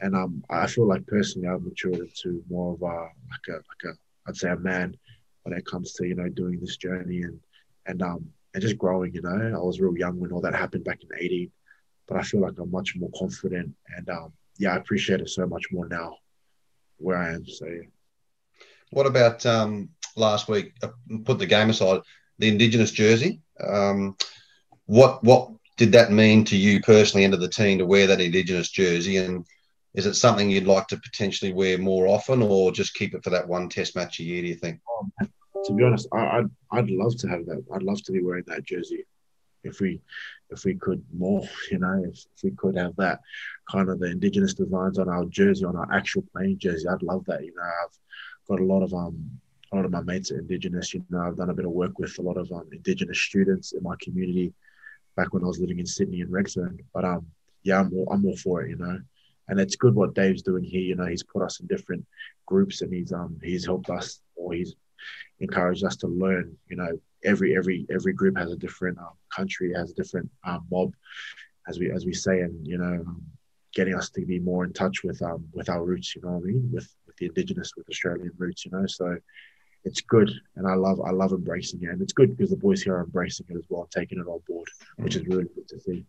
and 0.00 0.14
um, 0.14 0.44
I 0.48 0.66
feel 0.66 0.86
like 0.86 1.06
personally 1.06 1.48
I've 1.48 1.62
matured 1.62 1.98
into 1.98 2.42
more 2.48 2.74
of 2.74 2.82
a 2.82 2.86
like 2.86 3.48
a 3.48 3.52
like 3.52 3.94
a 3.94 3.98
I'd 4.28 4.36
say 4.36 4.50
a 4.50 4.56
man 4.56 4.96
when 5.42 5.56
it 5.56 5.66
comes 5.66 5.92
to 5.94 6.06
you 6.06 6.14
know 6.14 6.28
doing 6.28 6.60
this 6.60 6.76
journey 6.76 7.22
and 7.22 7.40
and 7.86 8.02
um 8.02 8.26
and 8.54 8.62
just 8.62 8.78
growing. 8.78 9.14
You 9.14 9.22
know, 9.22 9.52
I 9.54 9.64
was 9.64 9.80
real 9.80 9.96
young 9.96 10.18
when 10.18 10.32
all 10.32 10.40
that 10.42 10.54
happened 10.54 10.84
back 10.84 11.00
in 11.02 11.08
18, 11.18 11.50
but 12.06 12.16
I 12.16 12.22
feel 12.22 12.40
like 12.40 12.58
I'm 12.58 12.70
much 12.70 12.94
more 12.96 13.10
confident 13.16 13.74
and 13.96 14.08
um 14.10 14.32
yeah, 14.58 14.74
I 14.74 14.76
appreciate 14.76 15.20
it 15.20 15.30
so 15.30 15.46
much 15.46 15.66
more 15.72 15.86
now 15.88 16.16
where 16.98 17.16
I 17.16 17.34
am. 17.34 17.46
So. 17.46 17.66
What 18.90 19.06
about 19.06 19.46
um, 19.46 19.90
last 20.16 20.48
week? 20.48 20.72
Uh, 20.82 20.88
put 21.24 21.38
the 21.38 21.46
game 21.46 21.70
aside, 21.70 22.00
the 22.38 22.48
Indigenous 22.48 22.90
jersey. 22.90 23.40
Um, 23.64 24.16
what 24.86 25.22
what 25.22 25.50
did 25.76 25.92
that 25.92 26.10
mean 26.10 26.44
to 26.46 26.56
you 26.56 26.80
personally, 26.80 27.24
and 27.24 27.32
to 27.32 27.38
the 27.38 27.48
team, 27.48 27.78
to 27.78 27.86
wear 27.86 28.06
that 28.08 28.20
Indigenous 28.20 28.70
jersey? 28.70 29.18
And 29.18 29.46
is 29.94 30.06
it 30.06 30.14
something 30.14 30.50
you'd 30.50 30.66
like 30.66 30.86
to 30.88 30.98
potentially 30.98 31.52
wear 31.52 31.78
more 31.78 32.06
often, 32.06 32.42
or 32.42 32.72
just 32.72 32.94
keep 32.94 33.14
it 33.14 33.24
for 33.24 33.30
that 33.30 33.48
one 33.48 33.68
Test 33.68 33.96
match 33.96 34.20
a 34.20 34.24
year? 34.24 34.42
Do 34.42 34.48
you 34.48 34.54
think? 34.54 34.80
Um, 35.00 35.30
to 35.64 35.72
be 35.72 35.84
honest, 35.84 36.06
I, 36.12 36.38
I'd 36.38 36.50
I'd 36.70 36.90
love 36.90 37.16
to 37.18 37.28
have 37.28 37.46
that. 37.46 37.64
I'd 37.74 37.82
love 37.82 38.02
to 38.04 38.12
be 38.12 38.22
wearing 38.22 38.44
that 38.46 38.64
jersey 38.64 39.04
if 39.64 39.80
we 39.80 40.00
if 40.50 40.64
we 40.64 40.74
could 40.74 41.04
more, 41.12 41.42
you 41.70 41.78
know, 41.78 42.02
if, 42.04 42.24
if 42.36 42.42
we 42.42 42.50
could 42.52 42.76
have 42.76 42.96
that 42.96 43.20
kind 43.70 43.88
of 43.88 44.00
the 44.00 44.06
indigenous 44.06 44.54
designs 44.54 44.98
on 44.98 45.08
our 45.08 45.24
jersey, 45.26 45.64
on 45.64 45.76
our 45.76 45.92
actual 45.92 46.24
playing 46.32 46.58
jersey, 46.58 46.88
I'd 46.88 47.02
love 47.02 47.24
that. 47.26 47.44
You 47.44 47.54
know, 47.54 47.62
I've 47.62 47.98
got 48.48 48.60
a 48.60 48.64
lot 48.64 48.82
of 48.82 48.92
um 48.94 49.30
a 49.72 49.76
lot 49.76 49.84
of 49.84 49.90
my 49.90 50.00
mates 50.00 50.30
are 50.30 50.38
indigenous. 50.38 50.94
You 50.94 51.04
know, 51.10 51.20
I've 51.20 51.36
done 51.36 51.50
a 51.50 51.54
bit 51.54 51.66
of 51.66 51.72
work 51.72 51.98
with 51.98 52.18
a 52.18 52.22
lot 52.22 52.38
of 52.38 52.50
um, 52.52 52.66
indigenous 52.72 53.20
students 53.20 53.72
in 53.72 53.82
my 53.82 53.96
community 54.00 54.54
back 55.14 55.34
when 55.34 55.44
I 55.44 55.46
was 55.46 55.60
living 55.60 55.78
in 55.78 55.86
Sydney 55.86 56.22
and 56.22 56.32
Redfern. 56.32 56.78
But 56.94 57.04
um, 57.04 57.26
yeah, 57.64 57.80
I'm 57.80 57.92
all, 57.92 58.08
I'm 58.10 58.24
all 58.24 58.36
for 58.36 58.62
it. 58.62 58.70
You 58.70 58.76
know, 58.76 58.98
and 59.48 59.58
it's 59.58 59.76
good 59.76 59.94
what 59.94 60.14
Dave's 60.14 60.42
doing 60.42 60.64
here. 60.64 60.80
You 60.80 60.96
know, 60.96 61.06
he's 61.06 61.22
put 61.22 61.42
us 61.42 61.60
in 61.60 61.66
different 61.66 62.06
groups 62.46 62.82
and 62.82 62.92
he's 62.92 63.12
um 63.12 63.38
he's 63.42 63.66
helped 63.66 63.90
us 63.90 64.20
or 64.36 64.54
he's 64.54 64.74
encouraged 65.40 65.84
us 65.84 65.96
to 65.96 66.06
learn. 66.06 66.56
You 66.68 66.76
know, 66.76 67.00
every 67.24 67.56
every 67.56 67.86
every 67.90 68.12
group 68.12 68.36
has 68.36 68.52
a 68.52 68.56
different 68.56 68.98
um, 68.98 69.12
country, 69.34 69.72
has 69.74 69.90
a 69.90 69.94
different 69.94 70.30
um, 70.44 70.66
mob, 70.70 70.92
as 71.68 71.78
we 71.78 71.90
as 71.90 72.04
we 72.04 72.14
say, 72.14 72.40
and 72.40 72.66
you 72.66 72.78
know, 72.78 73.04
um, 73.06 73.22
getting 73.74 73.94
us 73.94 74.10
to 74.10 74.24
be 74.24 74.38
more 74.38 74.64
in 74.64 74.72
touch 74.72 75.02
with 75.04 75.20
um 75.22 75.44
with 75.52 75.68
our 75.68 75.84
roots. 75.84 76.14
You 76.14 76.22
know 76.22 76.32
what 76.32 76.42
I 76.42 76.46
mean? 76.46 76.70
With 76.72 76.88
with 77.06 77.16
the 77.16 77.26
indigenous, 77.26 77.72
with 77.76 77.88
Australian 77.88 78.32
roots. 78.36 78.64
You 78.64 78.72
know, 78.72 78.86
so 78.86 79.16
it's 79.84 80.00
good, 80.00 80.30
and 80.56 80.66
I 80.66 80.74
love 80.74 81.00
I 81.00 81.10
love 81.10 81.32
embracing 81.32 81.82
it, 81.82 81.90
and 81.90 82.02
it's 82.02 82.12
good 82.12 82.36
because 82.36 82.50
the 82.50 82.56
boys 82.56 82.82
here 82.82 82.96
are 82.96 83.04
embracing 83.04 83.46
it 83.48 83.56
as 83.56 83.64
well, 83.68 83.88
taking 83.90 84.18
it 84.18 84.26
on 84.26 84.40
board, 84.48 84.68
which 84.96 85.16
is 85.16 85.26
really 85.26 85.46
good 85.54 85.68
to 85.68 85.80
see. 85.80 86.04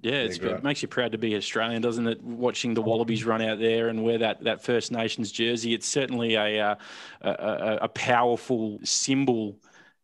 Yeah, 0.00 0.26
it 0.28 0.62
makes 0.62 0.82
you 0.82 0.88
proud 0.88 1.12
to 1.12 1.18
be 1.18 1.34
Australian, 1.34 1.80
doesn't 1.80 2.06
it? 2.06 2.22
Watching 2.22 2.74
the 2.74 2.82
Wallabies 2.82 3.24
run 3.24 3.40
out 3.40 3.58
there 3.58 3.88
and 3.88 4.04
wear 4.04 4.18
that, 4.18 4.44
that 4.44 4.62
First 4.62 4.92
Nations 4.92 5.32
jersey, 5.32 5.72
it's 5.72 5.88
certainly 5.88 6.34
a, 6.34 6.60
uh, 6.60 6.74
a, 7.22 7.78
a, 7.82 7.88
powerful 7.88 8.80
symbol 8.84 9.56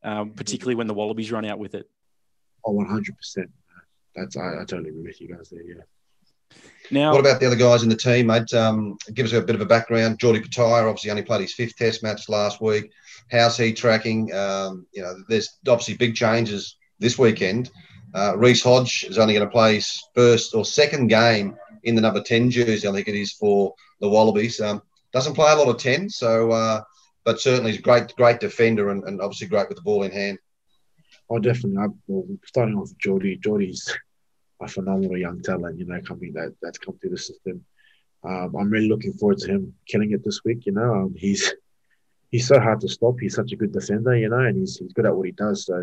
um, 0.03 0.31
particularly 0.31 0.75
when 0.75 0.87
the 0.87 0.95
Wallabies 0.95 1.33
run 1.33 1.45
out 1.45 1.59
with 1.59 1.75
it. 1.75 1.89
Oh, 2.65 2.73
100%. 2.73 3.07
That's 4.15 4.37
I, 4.37 4.55
I 4.61 4.65
totally 4.65 4.91
agree 4.91 5.03
with 5.03 5.21
you 5.21 5.35
guys 5.35 5.51
there, 5.51 5.63
yeah. 5.63 5.83
Now, 6.91 7.13
what 7.13 7.21
about 7.21 7.39
the 7.39 7.47
other 7.47 7.57
guys 7.57 7.85
in 7.85 7.89
the 7.89 7.97
team, 7.97 8.27
mate? 8.27 8.53
Um, 8.53 8.99
give 9.15 9.25
us 9.25 9.33
a 9.33 9.41
bit 9.41 9.55
of 9.55 9.61
a 9.61 9.67
background. 9.67 10.19
Jordie 10.19 10.41
Petaia 10.41 10.83
obviously 10.83 11.11
only 11.11 11.23
played 11.23 11.43
his 11.43 11.55
fifth 11.55 11.77
Test 11.77 12.03
match 12.03 12.29
last 12.29 12.61
week. 12.61 12.91
How's 13.31 13.57
he 13.57 13.73
tracking? 13.73 14.35
Um, 14.35 14.87
you 14.93 15.03
know, 15.03 15.15
there's 15.29 15.59
obviously 15.69 15.97
big 15.97 16.17
changes 16.17 16.77
this 16.99 17.17
weekend. 17.17 17.71
Uh, 18.15 18.37
Reece 18.37 18.63
Hodge 18.63 19.05
is 19.09 19.19
only 19.19 19.35
going 19.35 19.47
to 19.47 19.53
play 19.53 19.77
his 19.77 20.03
first 20.15 20.55
or 20.55 20.65
second 20.65 21.09
game 21.09 21.57
in 21.85 21.95
the 21.95 22.01
number 22.01 22.23
10 22.23 22.51
jersey, 22.51 22.87
I 22.87 22.93
think 22.93 23.09
it 23.09 23.15
is, 23.15 23.33
for 23.33 23.75
the 24.01 24.09
Wallabies. 24.09 24.61
Um, 24.61 24.83
doesn't 25.13 25.35
play 25.35 25.53
a 25.53 25.57
lot 25.57 25.69
of 25.69 25.79
10, 25.79 26.11
so 26.11 26.51
uh, 26.51 26.83
but 27.25 27.41
certainly 27.41 27.73
he's 27.73 27.81
a 27.81 27.83
great, 27.83 28.15
great 28.17 28.41
defender 28.41 28.91
and, 28.91 29.05
and 29.05 29.21
obviously 29.21 29.49
great 29.49 29.69
with 29.69 29.77
the 29.77 29.83
ball 29.83 30.03
in 30.03 30.13
hand. 30.13 30.39
Oh, 31.29 31.39
definitely. 31.39 31.79
I, 31.79 31.87
well, 32.07 32.27
starting 32.45 32.77
off 32.77 32.89
with 32.89 32.99
Jordie, 32.99 33.37
Jordie's 33.37 33.97
a 34.61 34.69
phenomenal 34.69 35.17
young 35.17 35.41
talent, 35.43 35.79
you 35.79 35.87
know, 35.87 36.01
coming 36.03 36.33
that 36.35 36.55
that's 36.61 36.79
come 36.79 36.99
through 36.99 37.11
the 37.11 37.19
system. 37.19 37.65
Um, 38.23 38.55
I'm 38.59 38.71
really 38.71 38.89
looking 38.89 39.15
forward 39.15 39.39
to 39.39 39.49
him 39.53 39.75
killing 39.87 40.13
it 40.13 40.25
this 40.25 40.45
week. 40.45 40.67
You 40.67 40.73
know, 40.73 40.95
um, 40.95 41.15
he's 41.17 41.55
he's 42.31 42.47
so 42.47 42.61
hard 42.61 42.81
to 42.81 42.89
stop. 42.89 43.19
He's 43.19 43.35
such 43.35 43.53
a 43.53 43.57
good 43.57 43.73
defender, 43.73 44.17
you 44.17 44.29
know, 44.29 44.41
and 44.41 44.59
he's 44.59 44.77
he's 44.77 44.93
good 44.93 45.07
at 45.07 45.17
what 45.17 45.27
he 45.27 45.33
does. 45.33 45.65
So, 45.65 45.83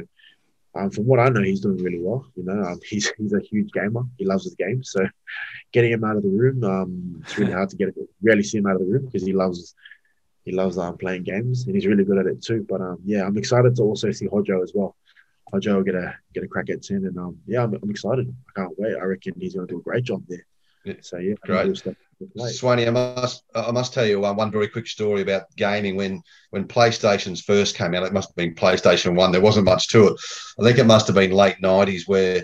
um, 0.78 0.90
from 0.92 1.06
what 1.06 1.20
I 1.20 1.30
know, 1.30 1.42
he's 1.42 1.62
doing 1.62 1.78
really 1.78 2.00
well. 2.00 2.26
You 2.36 2.44
know, 2.44 2.62
um, 2.64 2.80
he's 2.90 3.12
he's 3.18 3.34
a 3.34 3.40
huge 3.40 3.72
gamer. 3.72 4.04
He 4.18 4.26
loves 4.26 4.44
his 4.44 4.56
game. 4.56 4.84
So, 4.84 5.08
getting 5.72 5.92
him 5.92 6.04
out 6.04 6.18
of 6.18 6.24
the 6.24 6.30
room, 6.30 6.64
um, 6.64 7.22
it's 7.24 7.38
really 7.38 7.54
hard 7.54 7.70
to 7.70 7.76
get. 7.76 7.94
Rarely 8.22 8.44
see 8.44 8.60
him 8.60 8.68
out 8.68 8.76
of 8.76 8.82
the 8.82 8.88
room 8.94 9.06
because 9.06 9.26
he 9.26 9.34
loves 9.34 9.76
he 10.46 10.54
loves 10.54 10.78
um, 10.78 10.98
playing 10.98 11.24
games 11.24 11.66
and 11.66 11.76
he's 11.76 11.86
really 11.86 12.06
good 12.06 12.18
at 12.18 12.26
it 12.26 12.42
too. 12.42 12.66
But 12.70 12.80
um, 12.80 13.00
yeah, 13.04 13.26
I'm 13.26 13.38
excited 13.38 13.76
to 13.76 13.84
also 13.84 14.12
see 14.12 14.28
Hojo 14.28 14.64
as 14.64 14.72
well. 14.74 14.96
Hojo 15.52 15.76
will 15.76 15.84
get 15.84 15.96
a 15.96 16.16
get 16.34 16.44
a 16.44 16.48
crack 16.48 16.70
at 16.70 16.84
ten, 16.84 17.06
and 17.06 17.18
um, 17.18 17.38
yeah, 17.46 17.64
I'm, 17.64 17.74
I'm 17.74 17.90
excited. 17.90 18.34
I 18.50 18.62
can't 18.62 18.74
wait. 18.78 18.96
I 18.96 19.04
reckon 19.04 19.34
he's 19.40 19.56
going 19.56 19.68
to 19.68 19.74
do 19.74 19.80
a 19.80 19.84
great 19.84 20.04
job 20.04 20.24
there. 20.28 20.46
So 21.02 21.18
yeah, 21.18 21.36
great. 21.44 21.84
Swaney, 22.36 22.88
I 22.88 22.90
must 22.90 23.44
I 23.54 23.72
must 23.72 23.94
tell 23.94 24.06
you 24.06 24.20
one, 24.20 24.36
one 24.36 24.52
very 24.52 24.68
quick 24.68 24.88
story 24.88 25.22
about 25.22 25.44
gaming. 25.56 25.96
When 25.96 26.22
when 26.50 26.68
PlayStations 26.68 27.44
first 27.44 27.76
came 27.76 27.94
out, 27.94 28.04
it 28.04 28.14
must 28.14 28.30
have 28.30 28.36
been 28.36 28.56
PlayStation 28.56 29.16
One. 29.16 29.32
There 29.32 29.42
wasn't 29.42 29.66
much 29.66 29.90
to 29.90 30.08
it. 30.08 30.20
I 30.60 30.64
think 30.64 30.80
it 30.80 30.86
must 30.86 31.08
have 31.08 31.16
been 31.16 31.32
late 31.32 31.58
'90s 31.62 32.08
where 32.08 32.44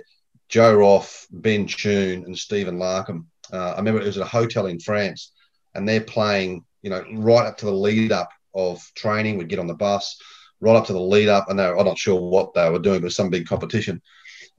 Joe 0.50 0.76
Roff, 0.76 1.26
Ben 1.32 1.66
Tune, 1.66 2.26
and 2.26 2.38
Stephen 2.38 2.78
Larkham. 2.78 3.26
Uh, 3.52 3.72
I 3.72 3.78
remember 3.78 4.02
it 4.02 4.06
was 4.06 4.18
at 4.18 4.24
a 4.24 4.30
hotel 4.30 4.68
in 4.68 4.80
France, 4.80 5.32
and 5.74 5.88
they're 5.88 6.02
playing 6.02 6.66
you 6.84 6.90
know, 6.90 7.04
right 7.14 7.48
up 7.48 7.58
to 7.58 7.66
the 7.66 7.72
lead 7.72 8.12
up 8.12 8.30
of 8.54 8.84
training. 8.94 9.38
We'd 9.38 9.50
get 9.50 9.60
on 9.60 9.68
the 9.68 9.74
bus, 9.74 10.22
right 10.60 10.76
up 10.76 10.86
to 10.88 10.94
the 10.94 11.00
lead 11.00 11.30
up, 11.30 11.50
and 11.50 11.58
they 11.58 11.66
were, 11.66 11.80
I'm 11.80 11.86
not 11.86 11.98
sure 11.98 12.22
what 12.22 12.54
they 12.54 12.70
were 12.70 12.78
doing, 12.80 13.02
but 13.02 13.14
some 13.14 13.30
big 13.30 13.48
competition. 13.48 14.02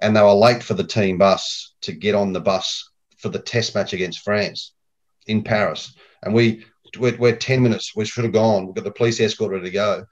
And 0.00 0.16
they 0.16 0.23
were 0.23 0.33
late 0.33 0.62
for 0.62 0.75
the 0.75 0.87
team 0.87 1.19
bus 1.19 1.75
to 1.83 1.93
get 1.93 2.16
on 2.16 2.33
the 2.33 2.40
bus 2.40 2.90
for 3.25 3.31
the 3.31 3.38
test 3.38 3.75
match 3.75 3.95
against 3.95 4.21
France 4.21 4.75
in 5.26 5.43
Paris. 5.43 5.95
And 6.23 6.35
we, 6.35 6.66
we're, 6.99 7.16
we're 7.16 7.35
10 7.35 7.62
minutes, 7.62 7.97
we 7.97 8.04
should 8.04 8.25
have 8.25 8.35
gone. 8.35 8.66
We've 8.66 8.75
got 8.75 8.85
the 8.85 8.90
police 8.90 9.19
escort 9.19 9.50
ready 9.50 9.64
to 9.64 9.71
go. 9.71 10.04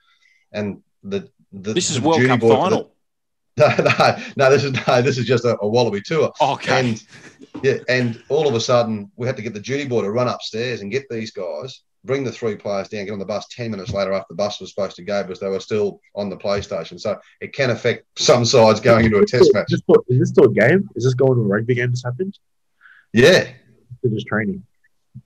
And 0.51 0.83
the, 1.03 1.29
the 1.53 1.75
this 1.75 1.91
is 1.91 2.01
the 2.01 2.09
World 2.09 2.27
Cup 2.27 2.41
final. 2.41 2.89
No, 3.59 3.69
no, 3.69 4.17
no, 4.35 4.51
this 4.51 4.65
is 4.65 4.73
no, 4.73 5.03
this 5.03 5.19
is 5.19 5.27
just 5.27 5.45
a, 5.45 5.59
a 5.61 5.69
Wallaby 5.69 6.01
tour. 6.01 6.33
Okay. 6.41 6.81
And 6.81 7.05
yeah, 7.63 7.81
and 7.87 8.23
all 8.31 8.49
of 8.49 8.55
a 8.55 8.61
sudden 8.61 9.13
we 9.15 9.27
had 9.27 9.37
to 9.37 9.43
get 9.43 9.53
the 9.53 9.61
duty 9.61 9.87
boy 9.87 10.01
to 10.01 10.11
run 10.11 10.27
upstairs 10.27 10.81
and 10.81 10.91
get 10.91 11.05
these 11.11 11.33
guys 11.33 11.83
bring 12.05 12.25
the 12.25 12.33
three 12.33 12.57
players 12.57 12.89
down, 12.89 13.05
get 13.05 13.13
on 13.13 13.19
the 13.19 13.25
bus 13.25 13.47
10 13.49 13.71
minutes 13.71 13.93
later 13.93 14.13
after 14.13 14.27
the 14.31 14.35
bus 14.35 14.61
was 14.61 14.71
supposed 14.71 14.97
to 14.97 15.03
go 15.03 15.23
because 15.23 15.41
they 15.41 15.49
were 15.49 15.61
still 15.61 16.01
on 16.15 16.29
the 16.29 16.37
PlayStation. 16.37 16.99
So 17.01 17.19
it 17.41 17.53
can 17.53 17.71
affect 17.71 18.07
some 18.19 18.45
sides 18.45 18.81
going 18.81 19.07
into 19.07 19.19
a 19.19 19.27
test 19.27 19.51
match. 19.55 19.67
Is 19.71 19.79
this, 19.79 19.81
still, 19.81 20.05
is 20.09 20.19
this 20.19 20.29
still 20.31 20.45
a 20.45 20.53
game? 20.53 20.89
Is 20.97 21.05
this 21.05 21.15
going 21.15 21.35
to 21.35 21.41
a 21.41 21.47
rugby 21.47 21.75
game 21.75 21.91
this 21.91 22.03
happened? 22.03 22.39
Yeah. 23.13 23.49
They're 24.03 24.13
just 24.13 24.27
training. 24.27 24.65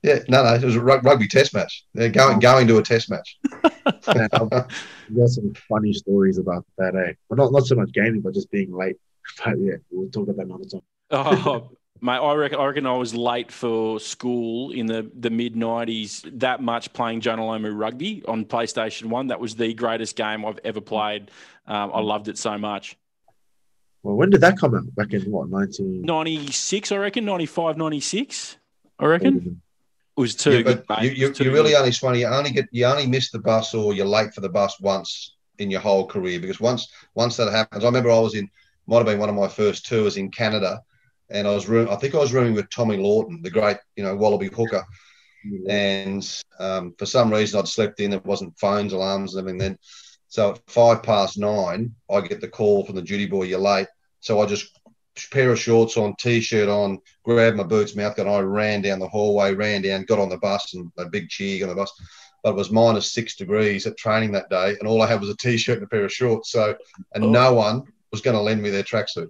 Yeah, 0.03 0.19
no, 0.27 0.43
no, 0.43 0.53
it 0.55 0.63
was 0.63 0.75
a 0.75 0.81
rugby 0.81 1.27
test 1.27 1.53
match. 1.53 1.85
They're 1.93 2.09
going 2.09 2.39
going 2.39 2.67
to 2.67 2.77
a 2.77 2.83
test 2.83 3.09
match. 3.09 3.37
I've 4.07 4.49
got 4.49 4.69
some 5.27 5.53
funny 5.69 5.93
stories 5.93 6.37
about 6.37 6.65
that. 6.77 6.95
Eh? 6.95 7.13
Well, 7.29 7.37
not 7.37 7.51
not 7.53 7.65
so 7.65 7.75
much 7.75 7.91
gaming, 7.93 8.21
but 8.21 8.33
just 8.33 8.51
being 8.51 8.73
late. 8.73 8.97
But 9.43 9.59
yeah, 9.59 9.75
we'll 9.91 10.09
talk 10.09 10.23
about 10.23 10.37
that 10.37 10.45
another 10.45 10.63
time. 10.63 10.81
Oh, 11.11 11.71
mate, 12.01 12.13
I 12.13 12.33
reckon, 12.33 12.59
I 12.59 12.65
reckon 12.65 12.85
I 12.85 12.95
was 12.95 13.13
late 13.13 13.51
for 13.51 13.99
school 13.99 14.71
in 14.71 14.85
the, 14.85 15.11
the 15.19 15.29
mid 15.29 15.55
90s 15.55 16.39
that 16.39 16.61
much 16.61 16.93
playing 16.93 17.19
Jonah 17.19 17.41
Lomu 17.41 17.77
rugby 17.77 18.23
on 18.25 18.45
PlayStation 18.45 19.07
1. 19.07 19.27
That 19.27 19.41
was 19.41 19.55
the 19.55 19.73
greatest 19.73 20.15
game 20.15 20.45
I've 20.45 20.59
ever 20.63 20.79
played. 20.79 21.29
Um, 21.65 21.91
I 21.93 21.99
loved 21.99 22.29
it 22.29 22.37
so 22.37 22.57
much. 22.57 22.97
Well, 24.07 24.15
when 24.15 24.29
did 24.29 24.39
that 24.39 24.57
come 24.57 24.73
out? 24.73 24.95
Back 24.95 25.11
in 25.11 25.29
what, 25.29 25.49
1996, 25.49 26.93
I 26.93 26.95
reckon, 26.95 27.25
95, 27.25 27.75
96, 27.75 28.57
I 28.99 29.05
reckon. 29.05 29.61
It 30.15 30.21
was 30.21 30.33
two. 30.33 30.59
Yeah, 30.61 30.75
but 30.87 31.03
you, 31.03 31.09
you, 31.09 31.33
you 31.37 31.51
really 31.51 31.75
only 31.75 31.91
Swanee, 31.91 32.21
you 32.21 32.27
only 32.27 32.51
get 32.51 32.69
you 32.71 32.85
only 32.85 33.05
miss 33.05 33.31
the 33.31 33.39
bus 33.39 33.73
or 33.73 33.93
you're 33.93 34.05
late 34.05 34.33
for 34.33 34.39
the 34.39 34.47
bus 34.47 34.79
once 34.79 35.35
in 35.59 35.69
your 35.69 35.81
whole 35.81 36.07
career 36.07 36.39
because 36.39 36.61
once 36.61 36.87
once 37.15 37.35
that 37.35 37.51
happens, 37.51 37.83
I 37.83 37.87
remember 37.87 38.09
I 38.09 38.19
was 38.19 38.33
in 38.33 38.49
might 38.87 38.99
have 38.99 39.07
been 39.07 39.19
one 39.19 39.27
of 39.27 39.35
my 39.35 39.49
first 39.49 39.85
tours 39.85 40.15
in 40.15 40.31
Canada, 40.31 40.81
and 41.29 41.45
I 41.45 41.53
was 41.53 41.67
room, 41.67 41.89
I 41.91 41.97
think 41.97 42.15
I 42.15 42.19
was 42.19 42.31
rooming 42.31 42.53
with 42.53 42.69
Tommy 42.69 42.95
Lawton, 42.95 43.41
the 43.41 43.51
great 43.51 43.75
you 43.97 44.05
know 44.05 44.15
Wallaby 44.15 44.47
hooker, 44.47 44.85
mm-hmm. 45.45 45.69
and 45.69 46.43
um, 46.59 46.95
for 46.97 47.05
some 47.05 47.29
reason 47.29 47.59
I'd 47.59 47.67
slept 47.67 47.99
in. 47.99 48.11
There 48.11 48.21
wasn't 48.21 48.57
phones, 48.57 48.93
alarms, 48.93 49.35
and 49.35 49.41
everything. 49.41 49.59
Then, 49.59 49.77
so 50.29 50.51
at 50.51 50.61
five 50.67 51.03
past 51.03 51.37
nine, 51.37 51.93
I 52.09 52.21
get 52.21 52.39
the 52.39 52.47
call 52.47 52.85
from 52.85 52.95
the 52.95 53.01
duty 53.01 53.25
boy. 53.25 53.43
You're 53.43 53.59
late. 53.59 53.87
So 54.19 54.41
I 54.41 54.45
just 54.45 54.77
pair 55.31 55.51
of 55.51 55.59
shorts 55.59 55.97
on, 55.97 56.15
t-shirt 56.15 56.69
on, 56.69 56.99
grabbed 57.23 57.57
my 57.57 57.63
boots, 57.63 57.95
mouth 57.95 58.15
gun. 58.15 58.27
I 58.27 58.39
ran 58.39 58.81
down 58.81 58.99
the 58.99 59.07
hallway, 59.07 59.53
ran 59.53 59.81
down, 59.81 60.03
got 60.03 60.19
on 60.19 60.29
the 60.29 60.37
bus, 60.37 60.73
and 60.75 60.91
a 60.97 61.05
big 61.05 61.29
cheer 61.29 61.63
on 61.63 61.69
the 61.69 61.75
bus. 61.75 61.91
But 62.43 62.51
it 62.51 62.55
was 62.55 62.71
minus 62.71 63.11
six 63.11 63.35
degrees 63.35 63.87
at 63.87 63.97
training 63.97 64.31
that 64.33 64.49
day, 64.49 64.75
and 64.79 64.87
all 64.87 65.01
I 65.01 65.07
had 65.07 65.19
was 65.19 65.29
a 65.29 65.37
t-shirt 65.37 65.77
and 65.77 65.85
a 65.85 65.89
pair 65.89 66.05
of 66.05 66.13
shorts. 66.13 66.51
So, 66.51 66.75
and 67.15 67.25
oh. 67.25 67.29
no 67.29 67.53
one 67.53 67.83
was 68.11 68.21
going 68.21 68.35
to 68.35 68.41
lend 68.41 68.61
me 68.61 68.69
their 68.69 68.83
tracksuit. 68.83 69.29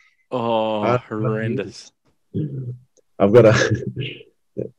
oh, 0.30 0.82
uh, 0.82 0.98
horrendous! 0.98 1.92
I've 3.18 3.32
got 3.32 3.46
a. 3.46 4.24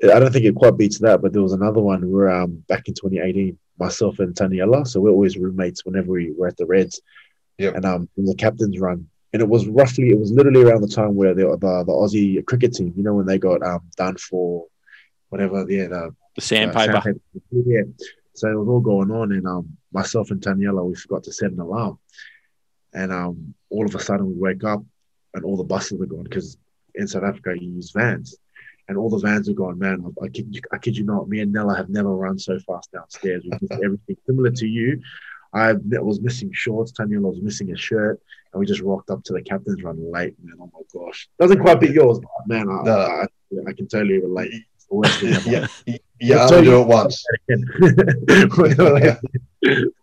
I 0.03 0.19
don't 0.19 0.31
think 0.31 0.45
it 0.45 0.55
quite 0.55 0.77
beats 0.77 0.99
that, 0.99 1.21
but 1.21 1.33
there 1.33 1.41
was 1.41 1.53
another 1.53 1.81
one 1.81 2.09
where 2.11 2.29
um 2.29 2.63
back 2.67 2.87
in 2.87 2.93
2018, 2.93 3.57
myself 3.79 4.19
and 4.19 4.33
Taniela, 4.33 4.87
so 4.87 5.01
we're 5.01 5.09
always 5.09 5.37
roommates 5.37 5.85
whenever 5.85 6.11
we 6.11 6.31
were 6.37 6.47
at 6.47 6.57
the 6.57 6.65
Reds. 6.65 7.01
Yeah. 7.57 7.71
And 7.75 7.85
um, 7.85 8.09
it 8.17 8.21
was 8.21 8.31
a 8.31 8.35
captain's 8.35 8.79
run, 8.79 9.07
and 9.33 9.41
it 9.41 9.47
was 9.47 9.67
roughly 9.67 10.09
it 10.09 10.19
was 10.19 10.31
literally 10.31 10.61
around 10.61 10.81
the 10.81 10.87
time 10.87 11.15
where 11.15 11.33
the 11.33 11.43
the, 11.43 11.83
the 11.85 11.91
Aussie 11.91 12.45
cricket 12.45 12.73
team, 12.73 12.93
you 12.95 13.03
know, 13.03 13.13
when 13.13 13.25
they 13.25 13.37
got 13.37 13.63
um 13.63 13.81
done 13.95 14.17
for 14.17 14.67
whatever, 15.29 15.65
yeah, 15.69 15.87
the, 15.87 16.15
the 16.35 16.41
sandpaper. 16.41 16.97
Uh, 16.97 17.01
sandpaper. 17.01 17.21
Yeah. 17.51 17.81
So 18.33 18.49
it 18.49 18.55
was 18.55 18.67
all 18.67 18.79
going 18.79 19.11
on, 19.11 19.31
and 19.31 19.45
um, 19.47 19.77
myself 19.91 20.31
and 20.31 20.41
Taniela, 20.41 20.85
we 20.85 20.95
forgot 20.95 21.23
to 21.23 21.33
set 21.33 21.51
an 21.51 21.59
alarm, 21.59 21.99
and 22.93 23.11
um, 23.11 23.53
all 23.69 23.85
of 23.85 23.95
a 23.95 23.99
sudden 23.99 24.27
we 24.27 24.35
wake 24.35 24.63
up, 24.63 24.83
and 25.33 25.43
all 25.43 25.57
the 25.57 25.63
buses 25.63 26.01
are 26.01 26.05
gone 26.05 26.23
because 26.23 26.57
in 26.95 27.07
South 27.07 27.23
Africa 27.23 27.53
you 27.59 27.71
use 27.71 27.91
vans, 27.91 28.37
and 28.87 28.97
all 28.97 29.09
the 29.09 29.19
vans 29.19 29.49
are 29.49 29.53
gone. 29.53 29.79
Man, 29.79 30.13
I, 30.21 30.25
I, 30.25 30.29
kid, 30.29 30.47
you, 30.53 30.61
I 30.71 30.77
kid 30.77 30.97
you 30.97 31.03
not, 31.03 31.29
me 31.29 31.41
and 31.41 31.51
Nella 31.51 31.75
have 31.75 31.89
never 31.89 32.15
run 32.15 32.39
so 32.39 32.57
fast 32.59 32.91
downstairs. 32.91 33.43
We 33.43 33.51
missed 33.61 33.83
everything 33.83 34.17
similar 34.25 34.51
to 34.51 34.67
you. 34.67 35.01
I 35.53 35.73
was 35.73 36.21
missing 36.21 36.51
shorts. 36.53 36.91
Taniela 36.91 37.29
was 37.29 37.41
missing 37.41 37.71
a 37.71 37.77
shirt, 37.77 38.21
and 38.53 38.59
we 38.59 38.65
just 38.65 38.81
rocked 38.81 39.09
up 39.09 39.23
to 39.25 39.33
the 39.33 39.41
captain's 39.41 39.83
run 39.83 40.11
late. 40.11 40.35
Man, 40.43 40.55
oh 40.59 40.71
my 40.73 40.81
gosh, 40.93 41.29
doesn't 41.39 41.59
quite 41.59 41.79
beat 41.79 41.91
yours, 41.91 42.19
but 42.19 42.29
man, 42.47 42.69
I, 42.69 42.83
no. 42.83 42.97
I, 42.97 43.23
I, 43.23 43.69
I 43.69 43.73
can 43.73 43.87
totally 43.87 44.19
relate. 44.19 44.53
yeah, 45.45 45.67
yeah, 46.19 46.37
I'll 46.37 46.63
do 46.63 46.81
it 46.81 46.87
once. 46.87 47.25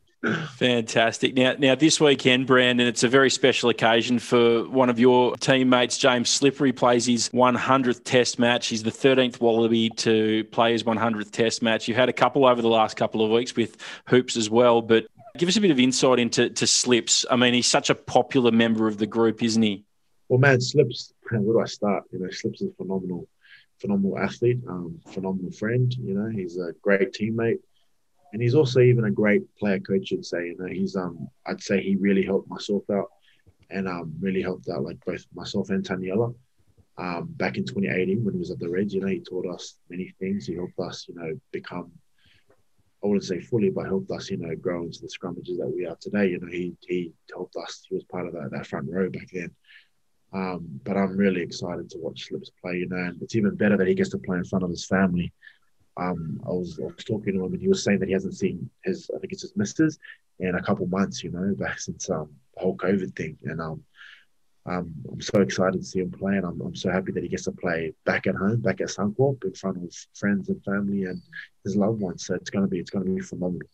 Fantastic. 0.57 1.35
Now, 1.35 1.55
now 1.59 1.75
this 1.77 2.01
weekend, 2.01 2.47
Brandon, 2.47 2.89
it's 2.89 3.05
a 3.05 3.09
very 3.09 3.31
special 3.31 3.71
occasion 3.71 4.19
for 4.19 4.69
one 4.69 4.91
of 4.91 4.99
your 4.99 5.37
teammates, 5.37 5.97
James 5.97 6.29
Slipper, 6.29 6.73
plays 6.73 7.07
his 7.07 7.29
100th 7.29 8.03
Test 8.03 8.39
match. 8.39 8.67
He's 8.67 8.83
the 8.83 8.91
13th 8.91 9.41
Wallaby 9.41 9.91
to 9.91 10.43
play 10.45 10.73
his 10.73 10.83
100th 10.83 11.31
Test 11.31 11.63
match. 11.63 11.87
You've 11.87 11.97
had 11.97 12.09
a 12.09 12.13
couple 12.13 12.47
over 12.47 12.61
the 12.61 12.69
last 12.69 12.97
couple 12.97 13.25
of 13.25 13.31
weeks 13.31 13.55
with 13.55 13.77
hoops 14.09 14.37
as 14.37 14.51
well, 14.51 14.83
but 14.83 15.07
Give 15.37 15.49
us 15.49 15.57
a 15.57 15.61
bit 15.61 15.71
of 15.71 15.79
insight 15.79 16.19
into 16.19 16.51
to 16.51 16.67
Slips. 16.67 17.25
I 17.31 17.37
mean, 17.37 17.55
he's 17.55 17.67
such 17.67 17.91
a 17.91 17.95
popular 17.95 18.51
member 18.51 18.89
of 18.89 18.99
the 18.99 19.07
group, 19.07 19.43
isn't 19.43 19.63
he? 19.63 19.85
Well, 20.29 20.39
man, 20.39 20.61
Slips. 20.61 21.13
Where 21.31 21.41
do 21.41 21.61
I 21.61 21.67
start? 21.67 22.05
You 22.11 22.21
know, 22.21 22.31
Slips 22.31 22.61
is 22.63 22.71
a 22.71 22.75
phenomenal, 22.75 23.29
phenomenal 23.81 24.19
athlete, 24.19 24.61
um, 24.69 25.01
phenomenal 25.09 25.53
friend. 25.53 25.95
You 25.95 26.15
know, 26.15 26.29
he's 26.29 26.57
a 26.59 26.73
great 26.83 27.13
teammate, 27.13 27.61
and 28.33 28.43
he's 28.43 28.55
also 28.55 28.81
even 28.81 29.05
a 29.05 29.11
great 29.11 29.43
player 29.57 29.79
coach. 29.79 30.13
I'd 30.13 30.25
say. 30.25 30.49
You 30.49 30.57
know, 30.59 30.67
he's 30.67 30.97
um, 30.97 31.29
I'd 31.47 31.63
say 31.63 31.83
he 31.83 31.97
really 31.97 32.23
helped 32.23 32.49
myself 32.49 32.85
out, 32.91 33.11
and 33.71 33.87
um, 33.89 34.15
really 34.21 34.43
helped 34.43 34.69
out 34.69 34.83
like 34.83 35.05
both 35.05 35.25
myself 35.35 35.71
and 35.71 35.85
Taniela. 35.85 36.35
Um, 36.97 37.29
back 37.37 37.57
in 37.57 37.65
2018 37.65 38.25
when 38.25 38.35
he 38.35 38.41
was 38.41 38.51
at 38.51 38.59
the 38.59 38.69
Reds, 38.69 38.93
you 38.93 39.01
know, 39.01 39.07
he 39.07 39.21
taught 39.21 39.47
us 39.47 39.77
many 39.89 40.13
things. 40.19 40.47
He 40.47 40.57
helped 40.57 40.81
us, 40.81 41.07
you 41.09 41.15
know, 41.15 41.39
become 41.53 41.93
I 43.09 43.11
wouldn't 43.11 43.25
say 43.25 43.41
fully, 43.41 43.71
but 43.71 43.87
helped 43.87 44.11
us, 44.11 44.31
you 44.31 44.37
know, 44.37 44.55
grow 44.55 44.83
into 44.83 45.01
the 45.01 45.09
scrummages 45.09 45.57
that 45.57 45.73
we 45.75 45.87
are 45.87 45.97
today. 45.99 46.29
You 46.29 46.41
know, 46.41 46.49
he 46.49 46.77
he 46.87 47.15
helped 47.33 47.57
us. 47.57 47.87
He 47.89 47.95
was 47.95 48.05
part 48.05 48.27
of 48.27 48.35
that, 48.35 48.51
that 48.51 48.67
front 48.67 48.87
row 48.91 49.09
back 49.09 49.29
then. 49.33 49.51
Um, 50.35 50.81
but 50.85 50.99
I'm 50.99 51.17
really 51.17 51.41
excited 51.41 51.89
to 51.89 51.99
watch 51.99 52.25
Slips 52.25 52.51
play. 52.61 52.77
You 52.77 52.89
know, 52.89 52.99
and 52.99 53.23
it's 53.23 53.35
even 53.35 53.55
better 53.55 53.79
that 53.79 53.87
he 53.87 53.95
gets 53.95 54.11
to 54.11 54.19
play 54.19 54.37
in 54.37 54.45
front 54.45 54.63
of 54.63 54.69
his 54.69 54.85
family. 54.85 55.33
Um, 55.97 56.39
I 56.47 56.51
was 56.51 56.79
I 56.79 56.85
was 56.85 57.03
talking 57.03 57.33
to 57.33 57.45
him, 57.47 57.53
and 57.55 57.63
he 57.63 57.69
was 57.69 57.83
saying 57.83 58.01
that 58.01 58.09
he 58.09 58.13
hasn't 58.13 58.37
seen 58.37 58.69
his 58.85 59.11
I 59.15 59.19
think 59.19 59.33
it's 59.33 59.43
his 59.43 59.57
missus 59.57 59.99
in 60.39 60.55
a 60.55 60.63
couple 60.63 60.87
months. 60.87 61.25
You 61.25 61.31
know, 61.31 61.55
back 61.55 61.79
since 61.87 62.11
um, 62.11 62.29
the 62.57 62.61
whole 62.61 62.77
COVID 62.77 63.17
thing, 63.17 63.39
and 63.45 63.59
um, 63.59 63.83
um, 64.69 64.93
I'm 65.11 65.21
so 65.21 65.41
excited 65.41 65.81
to 65.81 65.87
see 65.87 66.01
him 66.01 66.11
play, 66.11 66.37
and 66.37 66.45
I'm, 66.45 66.61
I'm 66.61 66.77
so 66.77 66.91
happy 66.91 67.13
that 67.13 67.23
he 67.23 67.29
gets 67.29 67.45
to 67.45 67.53
play 67.53 67.95
back 68.05 68.27
at 68.27 68.35
home, 68.35 68.61
back 68.61 68.81
at 68.81 68.89
Suncorp, 68.89 69.45
in 69.45 69.55
front 69.55 69.79
of 69.79 69.95
friends 70.15 70.49
and 70.49 70.63
family 70.63 71.05
and 71.05 71.23
his 71.65 71.77
loved 71.77 72.01
ones. 72.01 72.27
So 72.27 72.35
it's 72.35 72.51
going 72.51 72.65
to 72.65 72.71
be 72.71 72.79
it's 72.79 72.91
going 72.91 73.05
to 73.05 73.11
be 73.11 73.21
phenomenal. 73.21 73.69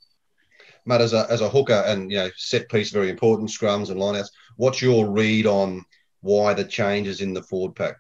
Matt, 0.86 1.00
as 1.00 1.12
a, 1.12 1.26
as 1.30 1.40
a 1.40 1.48
hooker 1.48 1.82
and 1.86 2.10
you 2.10 2.18
know 2.18 2.30
set 2.36 2.68
piece 2.68 2.90
very 2.90 3.10
important, 3.10 3.50
scrums 3.50 3.90
and 3.90 4.00
lineouts. 4.00 4.28
What's 4.56 4.82
your 4.82 5.10
read 5.10 5.46
on 5.46 5.84
why 6.20 6.54
the 6.54 6.64
changes 6.64 7.20
in 7.20 7.34
the 7.34 7.42
forward 7.42 7.74
pack? 7.74 7.96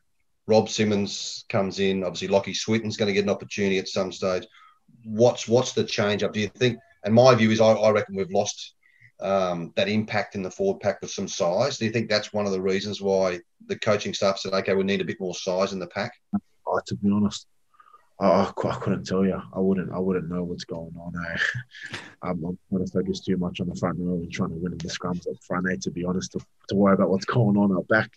Rob 0.46 0.68
Simmons 0.68 1.44
comes 1.48 1.80
in. 1.80 2.04
Obviously, 2.04 2.28
Lockie 2.28 2.54
Swinton's 2.54 2.96
going 2.96 3.08
to 3.08 3.14
get 3.14 3.24
an 3.24 3.30
opportunity 3.30 3.78
at 3.78 3.88
some 3.88 4.12
stage. 4.12 4.46
What's 5.04 5.48
what's 5.48 5.72
the 5.72 5.84
change 5.84 6.22
up? 6.22 6.32
Do 6.32 6.40
you 6.40 6.48
think? 6.48 6.78
And 7.02 7.14
my 7.14 7.34
view 7.34 7.50
is, 7.50 7.60
I, 7.60 7.72
I 7.72 7.90
reckon 7.90 8.14
we've 8.14 8.30
lost 8.30 8.74
um, 9.24 9.72
that 9.74 9.88
impact 9.88 10.34
in 10.34 10.42
the 10.42 10.50
forward 10.50 10.80
pack 10.80 11.00
with 11.00 11.10
some 11.10 11.26
size. 11.26 11.78
Do 11.78 11.86
you 11.86 11.90
think 11.90 12.10
that's 12.10 12.32
one 12.32 12.44
of 12.44 12.52
the 12.52 12.60
reasons 12.60 13.00
why 13.00 13.40
the 13.66 13.78
coaching 13.78 14.12
staff 14.12 14.38
said, 14.38 14.52
okay, 14.52 14.74
we 14.74 14.84
need 14.84 15.00
a 15.00 15.04
bit 15.04 15.18
more 15.18 15.34
size 15.34 15.72
in 15.72 15.78
the 15.78 15.86
pack? 15.86 16.12
Oh, 16.66 16.80
to 16.86 16.94
be 16.96 17.10
honest, 17.10 17.46
I, 18.20 18.52
I 18.64 18.74
couldn't 18.76 19.06
tell 19.06 19.24
you. 19.24 19.40
I 19.54 19.58
wouldn't. 19.58 19.90
I 19.92 19.98
wouldn't 19.98 20.28
know 20.28 20.44
what's 20.44 20.64
going 20.64 20.94
on. 21.00 21.14
I, 21.16 21.96
I'm, 22.28 22.44
I'm 22.44 22.58
trying 22.68 22.84
to 22.84 22.92
focus 22.92 23.20
too 23.20 23.38
much 23.38 23.60
on 23.60 23.68
the 23.68 23.74
front 23.74 23.98
row 23.98 24.14
and 24.14 24.30
trying 24.30 24.50
to 24.50 24.56
win 24.56 24.72
in 24.72 24.78
the 24.78 24.88
scrums 24.88 25.26
up 25.28 25.42
front. 25.42 25.66
Eh, 25.72 25.76
to 25.80 25.90
be 25.90 26.04
honest, 26.04 26.32
to, 26.32 26.40
to 26.68 26.74
worry 26.76 26.94
about 26.94 27.08
what's 27.08 27.24
going 27.24 27.56
on 27.56 27.74
up 27.76 27.88
back. 27.88 28.10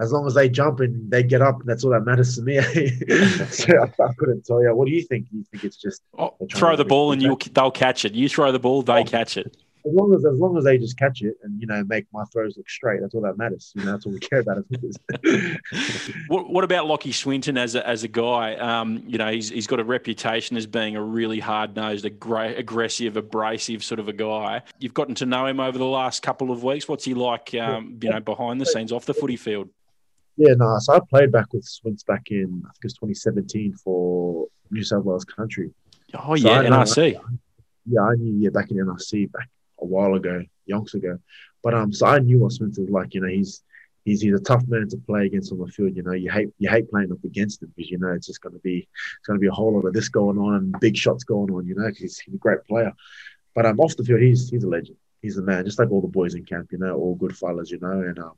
As 0.00 0.12
long 0.12 0.26
as 0.26 0.34
they 0.34 0.48
jump 0.48 0.78
and 0.80 1.10
they 1.10 1.24
get 1.24 1.42
up, 1.42 1.60
that's 1.64 1.82
all 1.82 1.90
that 1.90 2.04
matters 2.04 2.36
to 2.36 2.42
me. 2.42 2.60
so 3.50 3.82
I, 3.82 4.02
I, 4.02 4.12
couldn't 4.16 4.44
tell 4.44 4.62
you. 4.62 4.74
What 4.74 4.86
do 4.86 4.92
you 4.92 5.02
think? 5.02 5.26
You 5.32 5.44
think 5.50 5.64
it's 5.64 5.76
just 5.76 6.02
oh, 6.16 6.34
throw 6.52 6.76
the 6.76 6.84
ball 6.84 7.12
and 7.12 7.22
you 7.22 7.36
they'll 7.52 7.70
catch 7.70 8.04
it? 8.04 8.14
You 8.14 8.28
throw 8.28 8.52
the 8.52 8.60
ball, 8.60 8.82
they 8.82 9.00
oh. 9.00 9.04
catch 9.04 9.36
it 9.36 9.56
as 9.86 9.92
long 9.92 10.14
as 10.14 10.24
as 10.24 10.38
long 10.38 10.56
as 10.56 10.64
they 10.64 10.78
just 10.78 10.98
catch 10.98 11.22
it 11.22 11.36
and 11.42 11.60
you 11.60 11.66
know 11.66 11.84
make 11.84 12.06
my 12.12 12.24
throws 12.32 12.56
look 12.56 12.68
straight, 12.68 13.00
that's 13.00 13.14
all 13.14 13.20
that 13.22 13.38
matters. 13.38 13.72
You 13.74 13.84
know, 13.84 13.92
that's 13.92 14.06
all 14.06 14.12
we 14.12 14.18
care 14.18 14.40
about. 14.40 14.64
what, 16.28 16.50
what 16.50 16.64
about 16.64 16.86
Lockie 16.86 17.12
Swinton 17.12 17.56
as 17.56 17.74
a, 17.74 17.86
as 17.86 18.04
a 18.04 18.08
guy? 18.08 18.56
Um, 18.56 19.02
you 19.06 19.18
know, 19.18 19.30
he's, 19.30 19.48
he's 19.48 19.66
got 19.66 19.80
a 19.80 19.84
reputation 19.84 20.56
as 20.56 20.66
being 20.66 20.96
a 20.96 21.02
really 21.02 21.40
hard 21.40 21.76
nosed, 21.76 22.04
aggressive, 22.04 23.16
abrasive 23.16 23.84
sort 23.84 24.00
of 24.00 24.08
a 24.08 24.12
guy. 24.12 24.62
You've 24.78 24.94
gotten 24.94 25.14
to 25.16 25.26
know 25.26 25.46
him 25.46 25.60
over 25.60 25.78
the 25.78 25.86
last 25.86 26.22
couple 26.22 26.50
of 26.50 26.62
weeks. 26.62 26.88
What's 26.88 27.04
he 27.04 27.14
like? 27.14 27.54
Um, 27.54 27.98
you 28.02 28.10
know, 28.10 28.20
behind 28.20 28.60
the 28.60 28.66
scenes, 28.66 28.92
off 28.92 29.06
the 29.06 29.14
footy 29.14 29.36
field. 29.36 29.68
Yeah, 30.36 30.54
no. 30.54 30.78
So 30.78 30.94
I 30.94 31.00
played 31.00 31.32
back 31.32 31.52
with 31.52 31.64
Swints 31.64 32.04
back 32.04 32.30
in 32.30 32.62
I 32.64 32.70
think 32.70 32.84
it 32.84 32.84
was 32.84 32.94
2017 32.94 33.74
for 33.74 34.46
New 34.70 34.84
South 34.84 35.04
Wales 35.04 35.24
Country. 35.24 35.70
Oh 36.14 36.36
so 36.36 36.48
yeah, 36.48 36.62
NRC. 36.62 37.20
yeah, 37.86 38.00
I 38.00 38.14
knew 38.14 38.40
yeah 38.40 38.50
back 38.50 38.70
in 38.70 38.76
NRC 38.76 39.30
back 39.32 39.48
a 39.80 39.84
while 39.84 40.14
ago, 40.14 40.42
yonks 40.70 40.94
ago. 40.94 41.18
But 41.62 41.74
um, 41.74 41.92
so 41.92 42.06
I 42.06 42.18
knew 42.18 42.40
what 42.40 42.52
Swints 42.52 42.78
was 42.78 42.90
like. 42.90 43.14
You 43.14 43.20
know, 43.20 43.28
he's 43.28 43.62
he's 44.04 44.20
he's 44.20 44.34
a 44.34 44.40
tough 44.40 44.64
man 44.68 44.88
to 44.88 44.96
play 44.96 45.26
against 45.26 45.52
on 45.52 45.58
the 45.58 45.66
field. 45.66 45.96
You 45.96 46.02
know, 46.02 46.12
you 46.12 46.30
hate 46.30 46.48
you 46.58 46.68
hate 46.68 46.90
playing 46.90 47.12
up 47.12 47.22
against 47.24 47.62
him 47.62 47.72
because 47.76 47.90
you 47.90 47.98
know 47.98 48.12
it's 48.12 48.26
just 48.26 48.40
going 48.40 48.54
to 48.54 48.60
be 48.60 48.88
it's 49.18 49.26
going 49.26 49.38
to 49.38 49.40
be 49.40 49.48
a 49.48 49.52
whole 49.52 49.74
lot 49.74 49.86
of 49.86 49.92
this 49.92 50.08
going 50.08 50.38
on 50.38 50.54
and 50.54 50.80
big 50.80 50.96
shots 50.96 51.24
going 51.24 51.52
on. 51.52 51.66
You 51.66 51.74
know, 51.74 51.86
because 51.86 52.18
he's 52.18 52.34
a 52.34 52.38
great 52.38 52.64
player. 52.64 52.92
But 53.54 53.66
um, 53.66 53.80
off 53.80 53.96
the 53.96 54.04
field, 54.04 54.20
he's 54.20 54.48
he's 54.50 54.64
a 54.64 54.68
legend. 54.68 54.96
He's 55.22 55.34
the 55.34 55.42
man, 55.42 55.64
just 55.64 55.78
like 55.78 55.90
all 55.90 56.00
the 56.00 56.08
boys 56.08 56.34
in 56.34 56.44
camp. 56.44 56.70
You 56.72 56.78
know, 56.78 56.94
all 56.94 57.14
good 57.14 57.36
fellas. 57.36 57.70
You 57.70 57.80
know, 57.80 57.90
and 57.90 58.18
um, 58.18 58.34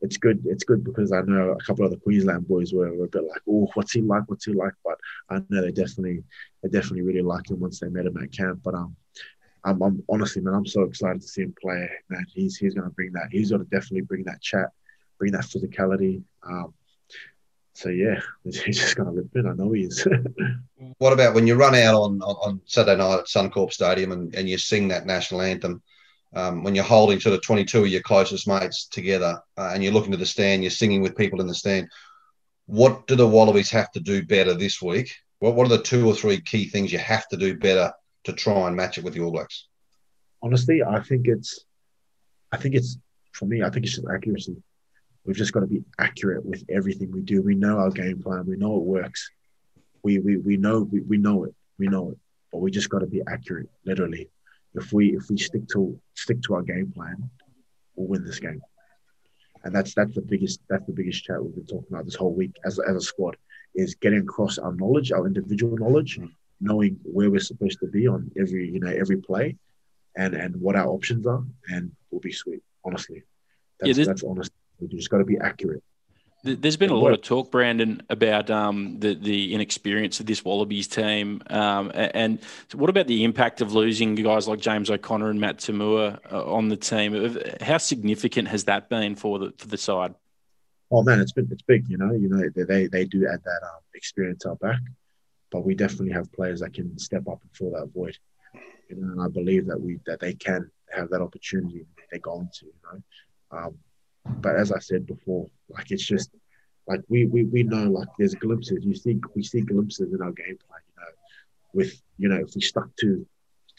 it's 0.00 0.16
good. 0.16 0.42
It's 0.46 0.64
good 0.64 0.84
because 0.84 1.12
I 1.12 1.20
know 1.22 1.50
a 1.50 1.64
couple 1.64 1.84
of 1.84 1.90
the 1.90 1.96
Queensland 1.96 2.46
boys 2.46 2.72
were, 2.72 2.92
were 2.94 3.06
a 3.06 3.08
bit 3.08 3.24
like, 3.24 3.42
oh, 3.48 3.68
what's 3.74 3.92
he 3.92 4.00
like? 4.00 4.24
What's 4.26 4.44
he 4.44 4.52
like? 4.52 4.74
But 4.84 4.98
I 5.28 5.42
know 5.48 5.62
they 5.62 5.72
definitely 5.72 6.24
they 6.62 6.68
definitely 6.68 7.02
really 7.02 7.22
like 7.22 7.50
him 7.50 7.60
once 7.60 7.80
they 7.80 7.88
met 7.88 8.06
him 8.06 8.16
at 8.16 8.32
camp. 8.32 8.60
But 8.64 8.74
um, 8.74 8.96
I'm, 9.68 9.82
I'm 9.82 10.02
honestly, 10.08 10.42
man, 10.42 10.54
I'm 10.54 10.66
so 10.66 10.82
excited 10.82 11.22
to 11.22 11.28
see 11.28 11.42
him 11.42 11.54
play. 11.60 11.88
Man, 12.08 12.26
he's 12.32 12.56
he's 12.56 12.74
going 12.74 12.88
to 12.88 12.94
bring 12.94 13.12
that. 13.12 13.28
He's 13.30 13.50
going 13.50 13.64
to 13.64 13.70
definitely 13.70 14.02
bring 14.02 14.24
that 14.24 14.40
chat 14.40 14.70
bring 15.18 15.32
that 15.32 15.44
physicality. 15.44 16.22
Um, 16.42 16.72
so 17.74 17.90
yeah, 17.90 18.20
he's 18.44 18.62
just 18.62 18.96
going 18.96 19.08
to 19.08 19.22
rip 19.22 19.34
it. 19.34 19.46
I 19.46 19.52
know 19.52 19.72
he 19.72 19.82
is. 19.82 20.06
what 20.98 21.12
about 21.12 21.34
when 21.34 21.46
you 21.46 21.56
run 21.56 21.74
out 21.74 21.94
on, 21.94 22.22
on, 22.22 22.36
on 22.36 22.60
Saturday 22.64 22.96
night 22.96 23.20
at 23.20 23.26
Suncorp 23.26 23.72
Stadium 23.72 24.12
and, 24.12 24.34
and 24.34 24.48
you 24.48 24.58
sing 24.58 24.88
that 24.88 25.06
national 25.06 25.42
anthem? 25.42 25.82
Um, 26.34 26.62
when 26.62 26.74
you're 26.74 26.84
holding 26.84 27.20
sort 27.20 27.34
of 27.34 27.42
22 27.42 27.84
of 27.84 27.88
your 27.88 28.02
closest 28.02 28.46
mates 28.46 28.86
together 28.88 29.40
uh, 29.56 29.70
and 29.72 29.82
you're 29.82 29.94
looking 29.94 30.12
to 30.12 30.18
the 30.18 30.26
stand, 30.26 30.62
you're 30.62 30.70
singing 30.70 31.00
with 31.00 31.16
people 31.16 31.40
in 31.40 31.46
the 31.46 31.54
stand. 31.54 31.88
What 32.66 33.06
do 33.06 33.16
the 33.16 33.26
Wallabies 33.26 33.70
have 33.70 33.90
to 33.92 34.00
do 34.00 34.22
better 34.22 34.52
this 34.52 34.82
week? 34.82 35.14
What, 35.38 35.54
what 35.54 35.64
are 35.66 35.76
the 35.76 35.82
two 35.82 36.06
or 36.06 36.14
three 36.14 36.38
key 36.42 36.68
things 36.68 36.92
you 36.92 36.98
have 36.98 37.26
to 37.28 37.38
do 37.38 37.56
better 37.56 37.94
to 38.28 38.34
try 38.34 38.66
and 38.68 38.76
match 38.76 38.98
it 38.98 39.04
with 39.04 39.14
the 39.14 39.20
All 39.20 39.32
Blacks? 39.32 39.66
Honestly, 40.42 40.82
I 40.82 41.00
think 41.00 41.26
it's, 41.26 41.64
I 42.52 42.58
think 42.58 42.74
it's 42.74 42.98
for 43.32 43.46
me. 43.46 43.62
I 43.62 43.70
think 43.70 43.86
it's 43.86 43.96
just 43.96 44.06
accuracy. 44.06 44.56
We've 45.24 45.36
just 45.36 45.52
got 45.52 45.60
to 45.60 45.66
be 45.66 45.82
accurate 45.98 46.44
with 46.44 46.64
everything 46.68 47.10
we 47.10 47.22
do. 47.22 47.42
We 47.42 47.54
know 47.54 47.78
our 47.78 47.90
game 47.90 48.22
plan. 48.22 48.46
We 48.46 48.56
know 48.56 48.76
it 48.76 48.84
works. 48.84 49.30
We 50.02 50.18
we, 50.18 50.36
we 50.36 50.56
know 50.56 50.82
we, 50.82 51.00
we 51.00 51.16
know 51.18 51.44
it. 51.44 51.54
We 51.78 51.88
know 51.88 52.10
it. 52.10 52.18
But 52.52 52.58
we 52.58 52.70
just 52.70 52.88
got 52.88 53.00
to 53.00 53.06
be 53.06 53.22
accurate, 53.28 53.68
literally. 53.84 54.30
If 54.74 54.92
we 54.92 55.16
if 55.16 55.28
we 55.28 55.38
stick 55.38 55.68
to 55.74 55.98
stick 56.14 56.40
to 56.42 56.54
our 56.54 56.62
game 56.62 56.92
plan, 56.94 57.30
we'll 57.94 58.08
win 58.08 58.24
this 58.24 58.38
game. 58.38 58.62
And 59.64 59.74
that's 59.74 59.94
that's 59.94 60.14
the 60.14 60.22
biggest 60.22 60.60
that's 60.68 60.86
the 60.86 60.92
biggest 60.92 61.24
chat 61.24 61.42
we've 61.42 61.54
been 61.54 61.66
talking 61.66 61.88
about 61.90 62.04
this 62.04 62.14
whole 62.14 62.32
week 62.32 62.54
as, 62.64 62.78
as 62.78 62.96
a 62.96 63.00
squad 63.00 63.36
is 63.74 63.94
getting 63.94 64.20
across 64.20 64.58
our 64.58 64.72
knowledge, 64.72 65.12
our 65.12 65.26
individual 65.26 65.76
knowledge, 65.76 66.18
knowing 66.60 66.98
where 67.02 67.30
we're 67.30 67.40
supposed 67.40 67.80
to 67.80 67.86
be 67.86 68.06
on 68.06 68.30
every 68.38 68.68
you 68.68 68.80
know 68.80 68.90
every 68.90 69.16
play, 69.16 69.56
and 70.16 70.34
and 70.34 70.56
what 70.56 70.76
our 70.76 70.86
options 70.86 71.26
are, 71.26 71.44
and 71.68 71.92
we'll 72.10 72.20
be 72.20 72.32
sweet. 72.32 72.62
Honestly, 72.84 73.22
that's, 73.80 73.98
yeah, 73.98 74.04
that's 74.04 74.22
honest. 74.22 74.52
We 74.80 74.88
just 74.88 75.10
got 75.10 75.18
to 75.18 75.24
be 75.24 75.38
accurate. 75.38 75.82
There's 76.44 76.76
been 76.76 76.90
a 76.90 76.94
lot 76.94 77.12
of 77.12 77.22
talk, 77.22 77.50
Brandon, 77.50 78.00
about 78.08 78.48
um, 78.48 79.00
the 79.00 79.14
the 79.14 79.54
inexperience 79.54 80.20
of 80.20 80.26
this 80.26 80.44
Wallabies 80.44 80.86
team, 80.86 81.42
um, 81.50 81.90
and 81.94 82.38
what 82.74 82.88
about 82.90 83.08
the 83.08 83.24
impact 83.24 83.60
of 83.60 83.72
losing 83.72 84.14
guys 84.14 84.46
like 84.46 84.60
James 84.60 84.88
O'Connor 84.88 85.30
and 85.30 85.40
Matt 85.40 85.58
To'omua 85.58 86.20
uh, 86.30 86.44
on 86.44 86.68
the 86.68 86.76
team? 86.76 87.36
How 87.60 87.78
significant 87.78 88.48
has 88.48 88.64
that 88.64 88.88
been 88.88 89.16
for 89.16 89.40
the 89.40 89.52
for 89.58 89.66
the 89.66 89.76
side? 89.76 90.14
Oh 90.92 91.02
man, 91.02 91.18
it's 91.20 91.32
been 91.32 91.48
it's 91.50 91.62
big. 91.62 91.88
You 91.88 91.98
know, 91.98 92.12
you 92.12 92.28
know 92.28 92.48
they 92.54 92.86
they 92.86 93.04
do 93.04 93.26
add 93.26 93.42
that 93.42 93.60
um, 93.64 93.80
experience 93.94 94.46
out 94.46 94.60
back, 94.60 94.78
but 95.50 95.64
we 95.64 95.74
definitely 95.74 96.12
have 96.12 96.32
players 96.32 96.60
that 96.60 96.74
can 96.74 96.98
step 96.98 97.26
up 97.28 97.40
and 97.42 97.50
fill 97.52 97.70
that 97.72 97.90
void. 97.94 98.16
You 98.88 98.96
know, 98.96 99.12
and 99.12 99.22
I 99.22 99.28
believe 99.28 99.66
that 99.66 99.80
we 99.80 99.98
that 100.06 100.20
they 100.20 100.34
can 100.34 100.70
have 100.90 101.10
that 101.10 101.20
opportunity. 101.20 101.84
They're 102.10 102.20
going 102.20 102.48
to. 102.54 102.66
You 102.66 102.72
know, 102.84 103.58
um, 103.58 103.78
but 104.40 104.56
as 104.56 104.72
I 104.72 104.78
said 104.78 105.06
before, 105.06 105.46
like 105.68 105.90
it's 105.90 106.04
just 106.04 106.30
like 106.86 107.00
we 107.08 107.26
we, 107.26 107.44
we 107.44 107.62
know 107.62 107.90
like 107.90 108.08
there's 108.18 108.34
glimpses. 108.34 108.84
You 108.84 108.94
see 108.94 109.20
we 109.34 109.42
see 109.42 109.60
glimpses 109.60 110.12
in 110.12 110.22
our 110.22 110.32
game 110.32 110.58
plan. 110.66 110.80
You 110.88 110.94
know, 110.96 111.12
with 111.74 112.00
you 112.16 112.28
know 112.28 112.36
if 112.36 112.54
we 112.54 112.60
stuck 112.60 112.88
to 113.00 113.26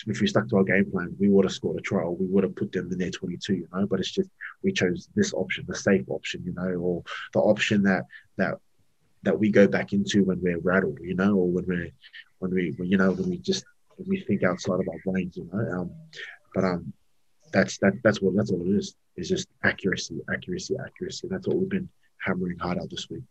if 0.08 0.22
we 0.22 0.28
stuck 0.28 0.48
to 0.50 0.58
our 0.58 0.64
game 0.64 0.90
plan, 0.92 1.16
we 1.20 1.30
would 1.30 1.46
have 1.46 1.54
scored 1.54 1.78
a 1.78 1.82
trial. 1.82 2.16
We 2.16 2.28
would 2.28 2.44
have 2.44 2.56
put 2.56 2.72
them 2.72 2.92
in 2.92 2.98
their 2.98 3.10
22, 3.10 3.54
you 3.54 3.68
know. 3.74 3.86
But 3.86 4.00
it's 4.00 4.12
just 4.12 4.30
we 4.64 4.72
chose 4.72 5.10
this 5.16 5.34
option, 5.34 5.66
the 5.68 5.76
safe 5.76 6.06
option, 6.10 6.44
you 6.46 6.54
know, 6.54 6.74
or 6.76 7.04
the 7.34 7.40
option 7.40 7.84
that 7.84 8.06
that 8.38 8.56
that 9.24 9.38
we 9.38 9.52
go 9.52 9.68
back 9.68 9.94
into 9.94 10.24
when 10.24 10.42
we're 10.42 10.60
rattled, 10.60 11.00
you 11.02 11.16
know, 11.16 11.36
or 11.36 11.48
when 11.48 11.66
we're 11.66 11.92
when 12.40 12.52
we 12.52 12.76
you 12.84 12.98
know 12.98 13.12
when 13.12 13.30
we 13.30 13.38
just 13.38 13.66
when 13.96 14.08
we 14.08 14.22
think 14.22 14.44
outside 14.44 14.80
of 14.80 14.88
our 14.88 15.00
brains, 15.06 15.38
you 15.38 15.50
know. 15.52 15.82
Um, 15.82 15.92
but 16.54 16.64
um, 16.64 16.94
that's 17.52 17.78
that 17.80 17.94
that's 18.04 18.22
what 18.22 18.36
that's 18.36 18.52
all 18.52 18.62
it 18.62 18.76
is. 18.76 18.96
It's 19.16 19.30
just 19.30 19.48
accuracy, 19.64 20.20
accuracy, 20.34 20.76
accuracy. 20.84 21.28
That's 21.30 21.48
what 21.48 21.58
we've 21.58 21.70
been 21.70 21.90
hammering 22.26 22.58
hard 22.60 22.80
out 22.80 22.90
this 22.90 23.10
week. 23.10 23.24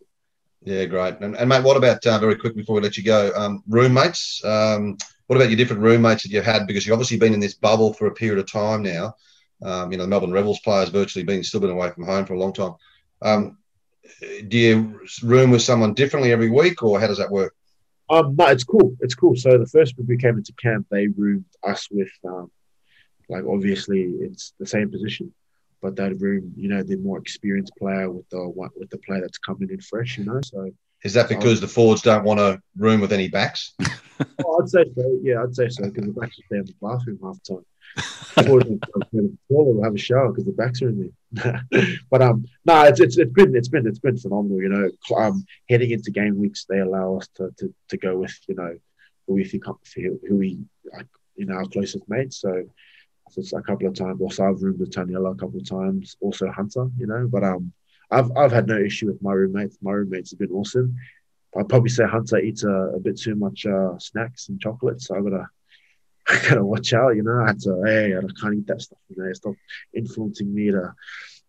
Yeah, 0.65 0.85
great. 0.87 1.21
And, 1.21 1.37
and 1.37 1.49
mate, 1.49 1.63
what 1.63 1.77
about 1.77 2.05
uh, 2.05 2.19
very 2.19 2.37
quick 2.37 2.57
before 2.57 2.77
we 2.77 2.83
let 2.83 2.97
you 2.97 3.05
go? 3.05 3.33
Um, 3.37 3.63
roommates. 3.69 4.45
Um, 4.45 4.97
what 5.29 5.37
about 5.37 5.51
your 5.51 5.57
different 5.57 5.83
roommates 5.83 6.25
that 6.25 6.31
you've 6.31 6.45
had? 6.45 6.67
Because 6.67 6.85
you've 6.85 6.95
obviously 6.95 7.19
been 7.19 7.35
in 7.35 7.41
this 7.41 7.55
bubble 7.55 7.93
for 7.93 8.07
a 8.07 8.15
period 8.15 8.39
of 8.39 8.51
time 8.51 8.83
now. 8.83 9.15
Um, 9.63 9.93
you 9.93 9.99
know, 9.99 10.05
the 10.05 10.09
Melbourne 10.09 10.33
Rebels 10.33 10.61
players 10.61 10.89
virtually 10.89 11.25
been 11.25 11.45
still 11.45 11.61
been 11.61 11.71
away 11.71 11.91
from 11.91 12.05
home 12.05 12.27
for 12.27 12.35
a 12.35 12.39
long 12.39 12.53
time. 12.53 12.75
Um, 13.23 13.59
do 14.21 14.59
you 14.59 15.01
room 15.23 15.51
with 15.51 15.63
someone 15.63 15.95
differently 15.95 16.33
every 16.33 16.51
week, 16.51 16.83
or 16.83 17.01
how 17.01 17.07
does 17.07 17.19
that 17.19 17.31
work? 17.31 17.55
Um, 18.11 18.37
no, 18.37 18.47
it's 18.47 18.65
cool. 18.65 18.97
It's 19.01 19.15
cool. 19.15 19.37
So 19.37 19.59
the 19.59 19.67
first 19.67 19.97
week 19.99 20.09
we 20.09 20.17
came 20.17 20.39
into 20.39 20.53
camp, 20.55 20.87
they 20.91 21.09
roomed 21.09 21.45
us 21.63 21.89
with 21.91 22.11
um, 22.25 22.51
like 23.29 23.45
obviously 23.45 24.03
it's 24.21 24.55
the 24.59 24.67
same 24.67 24.91
position, 24.91 25.33
but 25.83 25.97
that 25.97 26.19
room, 26.21 26.53
you 26.57 26.69
know, 26.69 26.83
the 26.83 26.97
more 26.97 27.19
experienced 27.19 27.73
player 27.79 28.11
with 28.11 28.29
the 28.31 28.49
one 28.49 28.71
with 28.77 28.91
the 28.91 28.99
player 28.99 29.21
that's 29.21 29.39
coming 29.39 29.71
in 29.71 29.81
fresh, 29.81 30.17
you 30.19 30.25
know. 30.25 30.41
So 30.43 30.71
is 31.05 31.13
that 31.15 31.29
because 31.29 31.59
um, 31.59 31.61
the 31.61 31.69
forwards 31.69 32.03
don't 32.03 32.25
want 32.25 32.41
to 32.41 32.61
room 32.77 33.01
with 33.01 33.13
any 33.13 33.29
backs? 33.29 33.75
oh, 34.45 34.63
I'd 34.63 34.69
say 34.69 34.85
so. 34.97 35.19
Yeah, 35.23 35.43
I'd 35.43 35.55
say 35.55 35.69
so 35.69 35.85
because 35.85 36.07
the 36.07 36.13
backs 36.13 36.39
are 36.39 36.43
stay 36.47 36.57
in 36.57 36.65
the 36.65 36.75
bathroom 36.81 37.19
half 37.23 37.39
the 37.45 37.55
time. 37.57 37.65
Forwards 38.45 38.71
will 39.49 39.83
have 39.83 39.95
a 39.95 39.99
shower 39.99 40.31
because 40.31 40.45
the 40.45 40.53
backs 40.53 40.83
are 40.83 40.89
in 40.89 41.13
there. 41.33 41.63
but 42.11 42.23
um, 42.23 42.45
no, 42.65 42.83
it's, 42.85 43.01
it's 43.01 43.19
it's 43.19 43.33
been 43.33 43.55
it's 43.55 43.69
been 43.69 43.87
it's 43.87 43.99
been 43.99 44.17
phenomenal. 44.17 44.61
You 44.63 44.69
know, 44.69 45.17
um, 45.17 45.45
heading 45.69 45.91
into 45.91 46.11
game 46.11 46.39
weeks, 46.39 46.67
they 46.69 46.81
allow 46.81 47.17
us 47.17 47.29
to 47.37 47.51
to, 47.59 47.75
to 47.89 47.97
go 47.97 48.17
with 48.19 48.37
you 48.49 48.55
know 48.55 48.77
who 49.27 49.35
we 49.35 49.45
think 49.45 49.65
who 49.97 50.37
we 50.37 50.59
like, 50.93 51.07
you 51.37 51.47
know 51.47 51.57
our 51.57 51.67
closest 51.67 52.09
mates. 52.09 52.41
So 52.41 52.65
it's 53.37 53.53
a 53.53 53.63
couple 53.63 53.87
of 53.87 53.95
times. 53.95 54.21
Also, 54.21 54.49
I've 54.49 54.63
roomed 54.63 54.81
with 54.81 54.91
Taniela 54.91 55.33
a 55.33 55.35
couple 55.35 55.61
of 55.61 55.69
times. 55.69 56.17
Also 56.21 56.51
Hunter, 56.51 56.89
you 56.97 57.07
know. 57.07 57.29
But 57.31 57.45
um, 57.45 57.73
I've 58.11 58.31
I've 58.37 58.53
had 58.53 58.67
no 58.67 58.79
issue 58.79 59.07
with 59.07 59.23
my 59.23 59.33
roommates. 59.33 59.79
My 59.83 59.93
roommates 59.93 60.31
have 60.31 60.39
been 60.39 60.53
awesome. 60.53 60.97
I'd 61.57 61.69
probably 61.69 61.89
say 61.89 62.05
Hunter 62.05 62.39
eats 62.39 62.65
a, 62.65 62.93
a 62.97 63.01
bit 63.01 63.19
too 63.19 63.35
much 63.35 63.67
uh, 63.67 63.99
snacks 63.99 64.49
and 64.49 64.61
chocolates. 64.61 65.07
So 65.07 65.17
I've 65.17 65.25
gotta 65.25 65.49
I 66.31 66.49
gotta 66.49 66.65
watch 66.65 66.93
out. 66.93 67.17
You 67.17 67.23
know, 67.23 67.43
I 67.43 67.49
had 67.49 67.61
to 67.61 67.83
hey, 67.85 68.17
I 68.17 68.21
can't 68.41 68.55
eat 68.55 68.67
that 68.67 68.83
stuff. 68.83 68.99
You 69.09 69.23
know, 69.23 69.33
stop 69.33 69.55
influencing 69.95 70.55
me 70.55 70.71
to. 70.71 70.95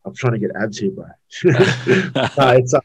I'm 0.05 0.15
trying 0.15 0.33
to 0.33 0.39
get 0.39 0.51
abs 0.55 0.77
here, 0.77 0.91
bro. 0.91 1.05
uh, 2.15 2.55
it's 2.57 2.73
a, 2.73 2.81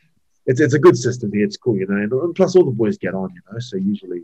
it's 0.47 0.61
it's 0.61 0.75
a 0.75 0.79
good 0.79 0.97
system 0.97 1.33
here. 1.33 1.45
It's 1.45 1.57
cool, 1.57 1.77
you 1.77 1.87
know. 1.87 1.97
And 1.97 2.35
plus, 2.35 2.57
all 2.57 2.65
the 2.65 2.73
boys 2.73 2.99
get 2.99 3.15
on, 3.15 3.31
you 3.31 3.41
know. 3.51 3.59
So 3.61 3.77
usually, 3.77 4.23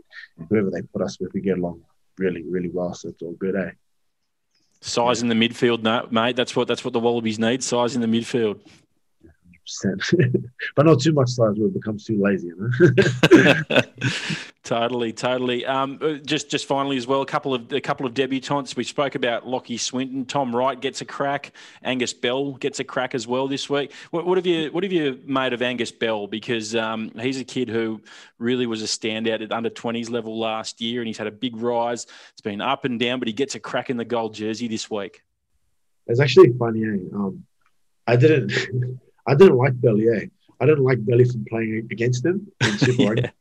whoever 0.49 0.69
they 0.69 0.81
put 0.81 1.01
us 1.01 1.19
with, 1.19 1.33
we 1.33 1.39
get 1.41 1.57
along 1.57 1.81
really, 2.17 2.43
really 2.43 2.69
well. 2.69 2.93
So 2.93 3.09
it's 3.09 3.21
all 3.21 3.33
good, 3.33 3.55
eh? 3.55 3.71
Size 4.81 5.21
in 5.21 5.29
the 5.29 5.35
midfield, 5.35 5.83
no, 5.83 6.07
mate. 6.11 6.35
That's 6.35 6.55
what 6.55 6.67
that's 6.67 6.83
what 6.83 6.93
the 6.93 6.99
Wallabies 6.99 7.39
need. 7.39 7.63
Size 7.63 7.95
in 7.95 8.01
the 8.01 8.07
midfield. 8.07 8.59
but 10.75 10.85
not 10.85 10.99
too 10.99 11.13
much 11.13 11.29
size 11.29 11.55
where 11.57 11.67
it 11.67 11.73
becomes 11.73 12.05
too 12.05 12.21
lazy. 12.21 12.47
You 12.47 12.71
know? 12.79 13.81
totally, 14.63 15.13
totally. 15.13 15.65
Um, 15.65 15.99
uh, 16.01 16.13
just, 16.13 16.49
just 16.49 16.65
finally 16.65 16.97
as 16.97 17.07
well, 17.07 17.21
a 17.21 17.25
couple 17.25 17.53
of 17.53 17.71
a 17.71 17.81
couple 17.81 18.05
of 18.05 18.13
debutants. 18.13 18.75
We 18.75 18.83
spoke 18.83 19.15
about 19.15 19.47
Lockie 19.47 19.77
Swinton. 19.77 20.25
Tom 20.25 20.55
Wright 20.55 20.79
gets 20.79 21.01
a 21.01 21.05
crack. 21.05 21.53
Angus 21.83 22.13
Bell 22.13 22.53
gets 22.53 22.79
a 22.79 22.83
crack 22.83 23.15
as 23.15 23.27
well 23.27 23.47
this 23.47 23.69
week. 23.69 23.91
What, 24.11 24.25
what 24.25 24.37
have 24.37 24.45
you 24.45 24.71
What 24.71 24.83
have 24.83 24.93
you 24.93 25.19
made 25.25 25.53
of 25.53 25.61
Angus 25.61 25.91
Bell? 25.91 26.27
Because 26.27 26.75
um, 26.75 27.11
he's 27.19 27.39
a 27.39 27.45
kid 27.45 27.69
who 27.69 28.01
really 28.39 28.65
was 28.65 28.81
a 28.81 28.85
standout 28.85 29.41
at 29.41 29.51
under 29.51 29.69
twenties 29.69 30.09
level 30.09 30.37
last 30.39 30.81
year, 30.81 31.01
and 31.01 31.07
he's 31.07 31.17
had 31.17 31.27
a 31.27 31.31
big 31.31 31.57
rise. 31.57 32.07
It's 32.31 32.41
been 32.41 32.61
up 32.61 32.85
and 32.85 32.99
down, 32.99 33.19
but 33.19 33.27
he 33.27 33.33
gets 33.33 33.55
a 33.55 33.59
crack 33.59 33.89
in 33.89 33.97
the 33.97 34.05
gold 34.05 34.33
jersey 34.33 34.67
this 34.67 34.89
week. 34.89 35.23
It's 36.07 36.19
actually 36.19 36.53
funny. 36.57 36.83
Eh? 36.83 37.15
Um, 37.15 37.45
I 38.07 38.15
didn't. 38.15 38.51
I 39.27 39.35
didn't 39.35 39.57
like 39.57 39.79
Belly. 39.79 40.07
Eh? 40.09 40.25
I 40.59 40.65
didn't 40.65 40.83
like 40.83 41.03
Belly 41.05 41.25
from 41.25 41.45
playing 41.45 41.87
against 41.91 42.25
him 42.25 42.51
in 42.61 42.77
Super 42.77 43.03
Rugby. 43.09 43.31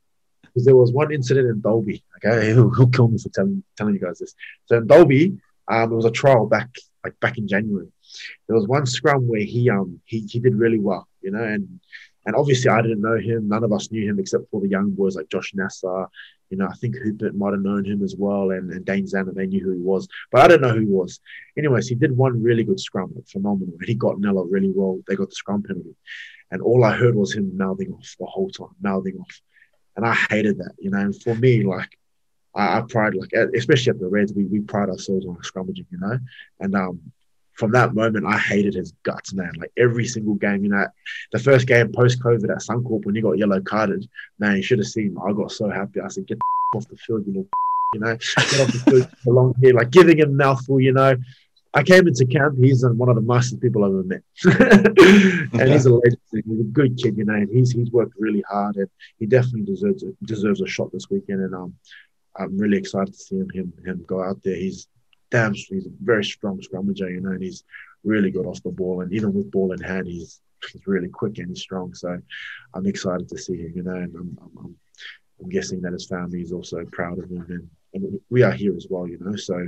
Because 0.42 0.64
there 0.64 0.76
was 0.76 0.92
one 0.92 1.12
incident 1.12 1.48
in 1.48 1.60
Dalby. 1.60 2.02
Okay, 2.16 2.50
who 2.52 2.70
who 2.70 2.90
killed 2.90 3.12
me 3.12 3.18
for 3.18 3.28
telling 3.28 3.62
telling 3.76 3.94
you 3.94 4.00
guys 4.00 4.18
this? 4.18 4.34
So 4.66 4.78
in 4.78 4.86
Dalby, 4.86 5.38
um, 5.68 5.92
it 5.92 5.96
was 5.96 6.06
a 6.06 6.10
trial 6.10 6.46
back 6.46 6.68
like 7.04 7.18
back 7.20 7.38
in 7.38 7.46
January. 7.46 7.88
There 8.48 8.56
was 8.56 8.66
one 8.66 8.86
scrum 8.86 9.28
where 9.28 9.42
he 9.42 9.70
um 9.70 10.00
he, 10.06 10.26
he 10.26 10.40
did 10.40 10.54
really 10.54 10.80
well, 10.80 11.06
you 11.20 11.30
know, 11.30 11.42
and 11.42 11.80
And 12.26 12.36
obviously, 12.36 12.70
I 12.70 12.82
didn't 12.82 13.00
know 13.00 13.18
him. 13.18 13.48
None 13.48 13.64
of 13.64 13.72
us 13.72 13.90
knew 13.90 14.08
him 14.08 14.18
except 14.18 14.50
for 14.50 14.60
the 14.60 14.68
young 14.68 14.90
boys 14.90 15.16
like 15.16 15.30
Josh 15.30 15.52
Nasser. 15.54 16.06
You 16.50 16.58
know, 16.58 16.66
I 16.66 16.74
think 16.74 16.96
Hoopert 16.96 17.34
might 17.34 17.52
have 17.52 17.62
known 17.62 17.84
him 17.84 18.02
as 18.02 18.14
well, 18.18 18.50
and, 18.50 18.70
and 18.72 18.84
Dane 18.84 19.06
Zander, 19.06 19.34
they 19.34 19.46
knew 19.46 19.62
who 19.62 19.72
he 19.72 19.80
was. 19.80 20.08
But 20.30 20.42
I 20.42 20.48
don't 20.48 20.60
know 20.60 20.72
who 20.72 20.80
he 20.80 20.86
was. 20.86 21.20
Anyways, 21.56 21.88
he 21.88 21.94
did 21.94 22.16
one 22.16 22.42
really 22.42 22.64
good 22.64 22.80
scrum, 22.80 23.14
phenomenal. 23.26 23.74
And 23.78 23.88
he 23.88 23.94
got 23.94 24.20
Nella 24.20 24.44
really 24.44 24.72
well. 24.74 25.00
They 25.06 25.16
got 25.16 25.30
the 25.30 25.34
scrum 25.34 25.62
penalty. 25.62 25.94
And 26.50 26.60
all 26.60 26.84
I 26.84 26.96
heard 26.96 27.14
was 27.14 27.32
him 27.32 27.56
mouthing 27.56 27.92
off 27.92 28.16
the 28.18 28.26
whole 28.26 28.50
time, 28.50 28.74
mouthing 28.82 29.16
off. 29.18 29.40
And 29.96 30.04
I 30.04 30.14
hated 30.14 30.58
that, 30.58 30.72
you 30.78 30.90
know. 30.90 30.98
And 30.98 31.22
for 31.22 31.34
me, 31.34 31.62
like, 31.62 31.96
I, 32.54 32.78
I 32.78 32.82
pride, 32.82 33.14
like, 33.14 33.32
especially 33.32 33.90
at 33.90 34.00
the 34.00 34.08
Reds, 34.08 34.32
we, 34.32 34.44
we 34.44 34.60
pride 34.60 34.88
ourselves 34.88 35.26
on 35.26 35.36
scrummaging, 35.36 35.86
you 35.90 35.98
know. 35.98 36.18
And 36.58 36.74
um, 36.74 37.00
from 37.60 37.72
that 37.72 37.94
moment, 37.94 38.24
I 38.26 38.38
hated 38.38 38.72
his 38.72 38.92
guts, 39.02 39.34
man. 39.34 39.52
Like 39.58 39.70
every 39.76 40.06
single 40.06 40.34
game, 40.34 40.64
you 40.64 40.70
know, 40.70 40.86
the 41.30 41.38
first 41.38 41.66
game 41.66 41.92
post 41.92 42.18
COVID 42.20 42.50
at 42.50 42.62
Suncorp 42.62 43.04
when 43.04 43.14
he 43.14 43.20
got 43.20 43.36
yellow 43.36 43.60
carded, 43.60 44.08
man, 44.38 44.56
you 44.56 44.62
should 44.62 44.78
have 44.78 44.88
seen. 44.88 45.14
I 45.22 45.32
got 45.32 45.52
so 45.52 45.68
happy. 45.68 46.00
I 46.00 46.08
said, 46.08 46.26
"Get 46.26 46.38
off 46.74 46.88
the 46.88 46.96
field, 46.96 47.26
you 47.26 47.34
know, 47.34 47.46
you 47.94 48.00
know, 48.00 48.16
get 48.16 48.60
off 48.60 48.72
the 48.72 48.82
field 48.90 49.08
along 49.28 49.54
here." 49.60 49.74
Like 49.74 49.90
giving 49.90 50.18
him 50.18 50.36
mouthful, 50.36 50.80
you 50.80 50.92
know. 50.92 51.14
I 51.74 51.82
came 51.82 52.08
into 52.08 52.24
camp. 52.24 52.56
He's 52.58 52.84
one 52.84 53.10
of 53.10 53.14
the 53.14 53.22
nicest 53.22 53.60
people 53.60 53.84
I've 53.84 53.92
ever 53.92 54.02
met, 54.02 54.22
and 55.60 55.70
he's 55.70 55.84
a 55.84 55.92
legend. 55.92 56.18
He's 56.32 56.60
a 56.60 56.72
good 56.72 56.96
kid, 56.96 57.18
you 57.18 57.26
know. 57.26 57.34
And 57.34 57.50
he's 57.50 57.72
he's 57.72 57.92
worked 57.92 58.14
really 58.18 58.42
hard, 58.48 58.76
and 58.76 58.88
he 59.18 59.26
definitely 59.26 59.66
deserves 59.66 60.02
a, 60.02 60.12
deserves 60.24 60.62
a 60.62 60.66
shot 60.66 60.90
this 60.92 61.10
weekend. 61.10 61.42
And 61.42 61.54
um, 61.54 61.74
I'm 62.36 62.56
really 62.56 62.78
excited 62.78 63.12
to 63.12 63.20
see 63.20 63.36
him 63.36 63.50
him 63.52 63.72
him 63.84 64.04
go 64.06 64.24
out 64.24 64.42
there. 64.42 64.56
He's 64.56 64.88
damn, 65.30 65.54
he's 65.54 65.86
a 65.86 65.90
very 66.02 66.24
strong 66.24 66.60
scrummager, 66.60 67.10
you 67.10 67.20
know, 67.20 67.30
and 67.30 67.42
he's 67.42 67.64
really 68.04 68.30
good 68.30 68.46
off 68.46 68.62
the 68.62 68.70
ball. 68.70 69.02
And 69.02 69.12
even 69.12 69.32
with 69.32 69.50
ball 69.50 69.72
in 69.72 69.80
hand, 69.80 70.06
he's 70.06 70.40
he's 70.72 70.86
really 70.86 71.08
quick 71.08 71.38
and 71.38 71.48
he's 71.48 71.62
strong. 71.62 71.94
So 71.94 72.20
I'm 72.74 72.86
excited 72.86 73.28
to 73.28 73.38
see 73.38 73.56
him, 73.56 73.72
you 73.74 73.82
know, 73.82 73.94
and 73.94 74.14
I'm, 74.14 74.38
I'm, 74.58 74.76
I'm 75.42 75.48
guessing 75.48 75.80
that 75.82 75.92
his 75.92 76.06
family 76.06 76.42
is 76.42 76.52
also 76.52 76.84
proud 76.92 77.18
of 77.18 77.30
him. 77.30 77.46
And, 77.48 77.70
and 77.94 78.20
we 78.28 78.42
are 78.42 78.52
here 78.52 78.76
as 78.76 78.86
well, 78.90 79.08
you 79.08 79.18
know, 79.20 79.36
so 79.36 79.66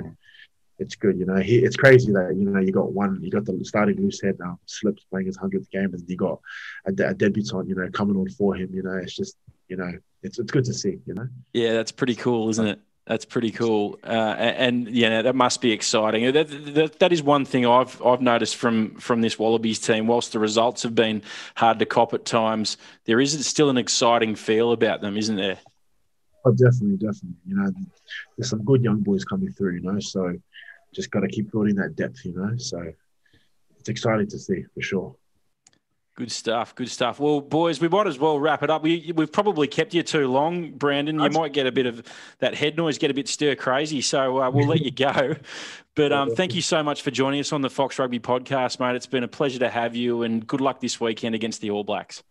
it's 0.78 0.96
good, 0.96 1.18
you 1.18 1.24
know. 1.24 1.36
He, 1.36 1.58
it's 1.58 1.76
crazy 1.76 2.12
that 2.12 2.34
you 2.36 2.44
know 2.44 2.60
you 2.60 2.72
got 2.72 2.92
one, 2.92 3.20
you 3.22 3.30
got 3.30 3.44
the 3.44 3.58
starting 3.64 3.96
loose 3.96 4.20
head 4.20 4.36
now, 4.38 4.58
slips 4.66 5.04
playing 5.10 5.26
his 5.26 5.36
hundredth 5.36 5.70
game, 5.70 5.94
and 5.94 6.02
you 6.08 6.16
got 6.16 6.40
a, 6.86 6.90
a 6.90 7.14
debutant, 7.14 7.68
you 7.68 7.74
know, 7.74 7.88
coming 7.90 8.16
on 8.16 8.28
for 8.30 8.54
him. 8.54 8.70
You 8.74 8.82
know, 8.82 8.96
it's 8.96 9.14
just 9.14 9.36
you 9.68 9.76
know, 9.76 9.92
it's 10.22 10.38
it's 10.38 10.50
good 10.50 10.64
to 10.64 10.74
see, 10.74 10.98
you 11.06 11.14
know. 11.14 11.28
Yeah, 11.52 11.74
that's 11.74 11.92
pretty 11.92 12.14
cool, 12.14 12.48
isn't 12.50 12.66
it? 12.66 12.80
That's 13.04 13.24
pretty 13.24 13.50
cool, 13.50 13.98
uh, 14.04 14.36
and, 14.38 14.86
and 14.86 14.94
yeah, 14.94 15.22
that 15.22 15.34
must 15.34 15.60
be 15.60 15.72
exciting. 15.72 16.32
That, 16.32 16.48
that, 16.74 17.00
that 17.00 17.12
is 17.12 17.20
one 17.20 17.44
thing 17.44 17.66
I've 17.66 18.00
I've 18.00 18.20
noticed 18.20 18.54
from 18.54 18.94
from 18.94 19.22
this 19.22 19.36
Wallabies 19.36 19.80
team. 19.80 20.06
Whilst 20.06 20.32
the 20.32 20.38
results 20.38 20.84
have 20.84 20.94
been 20.94 21.22
hard 21.56 21.80
to 21.80 21.84
cop 21.84 22.14
at 22.14 22.24
times, 22.24 22.76
there 23.04 23.20
is 23.20 23.44
still 23.44 23.70
an 23.70 23.76
exciting 23.76 24.36
feel 24.36 24.70
about 24.70 25.00
them, 25.00 25.16
isn't 25.16 25.34
there? 25.34 25.58
Oh, 26.44 26.52
definitely, 26.52 26.96
definitely. 26.96 27.38
You 27.48 27.56
know, 27.56 27.72
there's 28.38 28.50
some 28.50 28.64
good 28.64 28.84
young 28.84 29.00
boys 29.00 29.24
coming 29.24 29.50
through. 29.50 29.74
You 29.74 29.80
know, 29.80 29.98
so 29.98 30.36
just 30.94 31.10
got 31.10 31.20
to 31.20 31.28
keep 31.28 31.50
building 31.50 31.74
that 31.76 31.96
depth. 31.96 32.24
You 32.24 32.34
know, 32.34 32.56
so 32.56 32.92
it's 33.80 33.88
exciting 33.88 34.28
to 34.28 34.38
see 34.38 34.64
for 34.74 34.80
sure. 34.80 35.16
Good 36.14 36.30
stuff. 36.30 36.74
Good 36.74 36.90
stuff. 36.90 37.18
Well, 37.18 37.40
boys, 37.40 37.80
we 37.80 37.88
might 37.88 38.06
as 38.06 38.18
well 38.18 38.38
wrap 38.38 38.62
it 38.62 38.68
up. 38.68 38.82
We, 38.82 39.12
we've 39.16 39.32
probably 39.32 39.66
kept 39.66 39.94
you 39.94 40.02
too 40.02 40.28
long, 40.28 40.72
Brandon. 40.72 41.18
You 41.18 41.30
might 41.30 41.54
get 41.54 41.66
a 41.66 41.72
bit 41.72 41.86
of 41.86 42.02
that 42.40 42.54
head 42.54 42.76
noise, 42.76 42.98
get 42.98 43.10
a 43.10 43.14
bit 43.14 43.28
stir 43.28 43.54
crazy. 43.54 44.02
So 44.02 44.42
uh, 44.42 44.50
we'll 44.50 44.68
let 44.68 44.82
you 44.82 44.90
go. 44.90 45.36
But 45.94 46.10
um, 46.10 46.34
thank 46.34 46.54
you 46.54 46.62
so 46.62 46.82
much 46.82 47.02
for 47.02 47.10
joining 47.10 47.38
us 47.40 47.52
on 47.52 47.60
the 47.60 47.68
Fox 47.68 47.98
Rugby 47.98 48.18
podcast, 48.18 48.80
mate. 48.80 48.96
It's 48.96 49.04
been 49.04 49.24
a 49.24 49.28
pleasure 49.28 49.58
to 49.58 49.68
have 49.68 49.94
you, 49.94 50.22
and 50.22 50.46
good 50.46 50.62
luck 50.62 50.80
this 50.80 50.98
weekend 50.98 51.34
against 51.34 51.60
the 51.60 51.70
All 51.70 51.84
Blacks. 51.84 52.22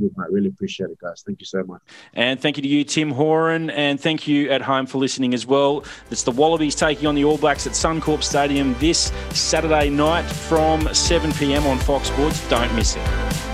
I 0.00 0.26
really 0.30 0.48
appreciate 0.48 0.90
it, 0.90 0.98
guys. 0.98 1.22
Thank 1.26 1.40
you 1.40 1.46
so 1.46 1.62
much. 1.64 1.80
And 2.14 2.40
thank 2.40 2.56
you 2.56 2.62
to 2.62 2.68
you, 2.68 2.84
Tim 2.84 3.10
Horan, 3.10 3.70
and 3.70 4.00
thank 4.00 4.28
you 4.28 4.50
at 4.50 4.62
home 4.62 4.86
for 4.86 4.98
listening 4.98 5.34
as 5.34 5.46
well. 5.46 5.84
It's 6.10 6.22
the 6.22 6.32
Wallabies 6.32 6.74
taking 6.74 7.06
on 7.06 7.14
the 7.14 7.24
All 7.24 7.38
Blacks 7.38 7.66
at 7.66 7.72
Suncorp 7.72 8.22
Stadium 8.22 8.74
this 8.78 9.12
Saturday 9.30 9.90
night 9.90 10.24
from 10.24 10.92
7 10.94 11.32
p.m. 11.32 11.66
on 11.66 11.78
Fox 11.78 12.08
Sports. 12.08 12.48
Don't 12.48 12.74
miss 12.74 12.96
it. 12.96 13.45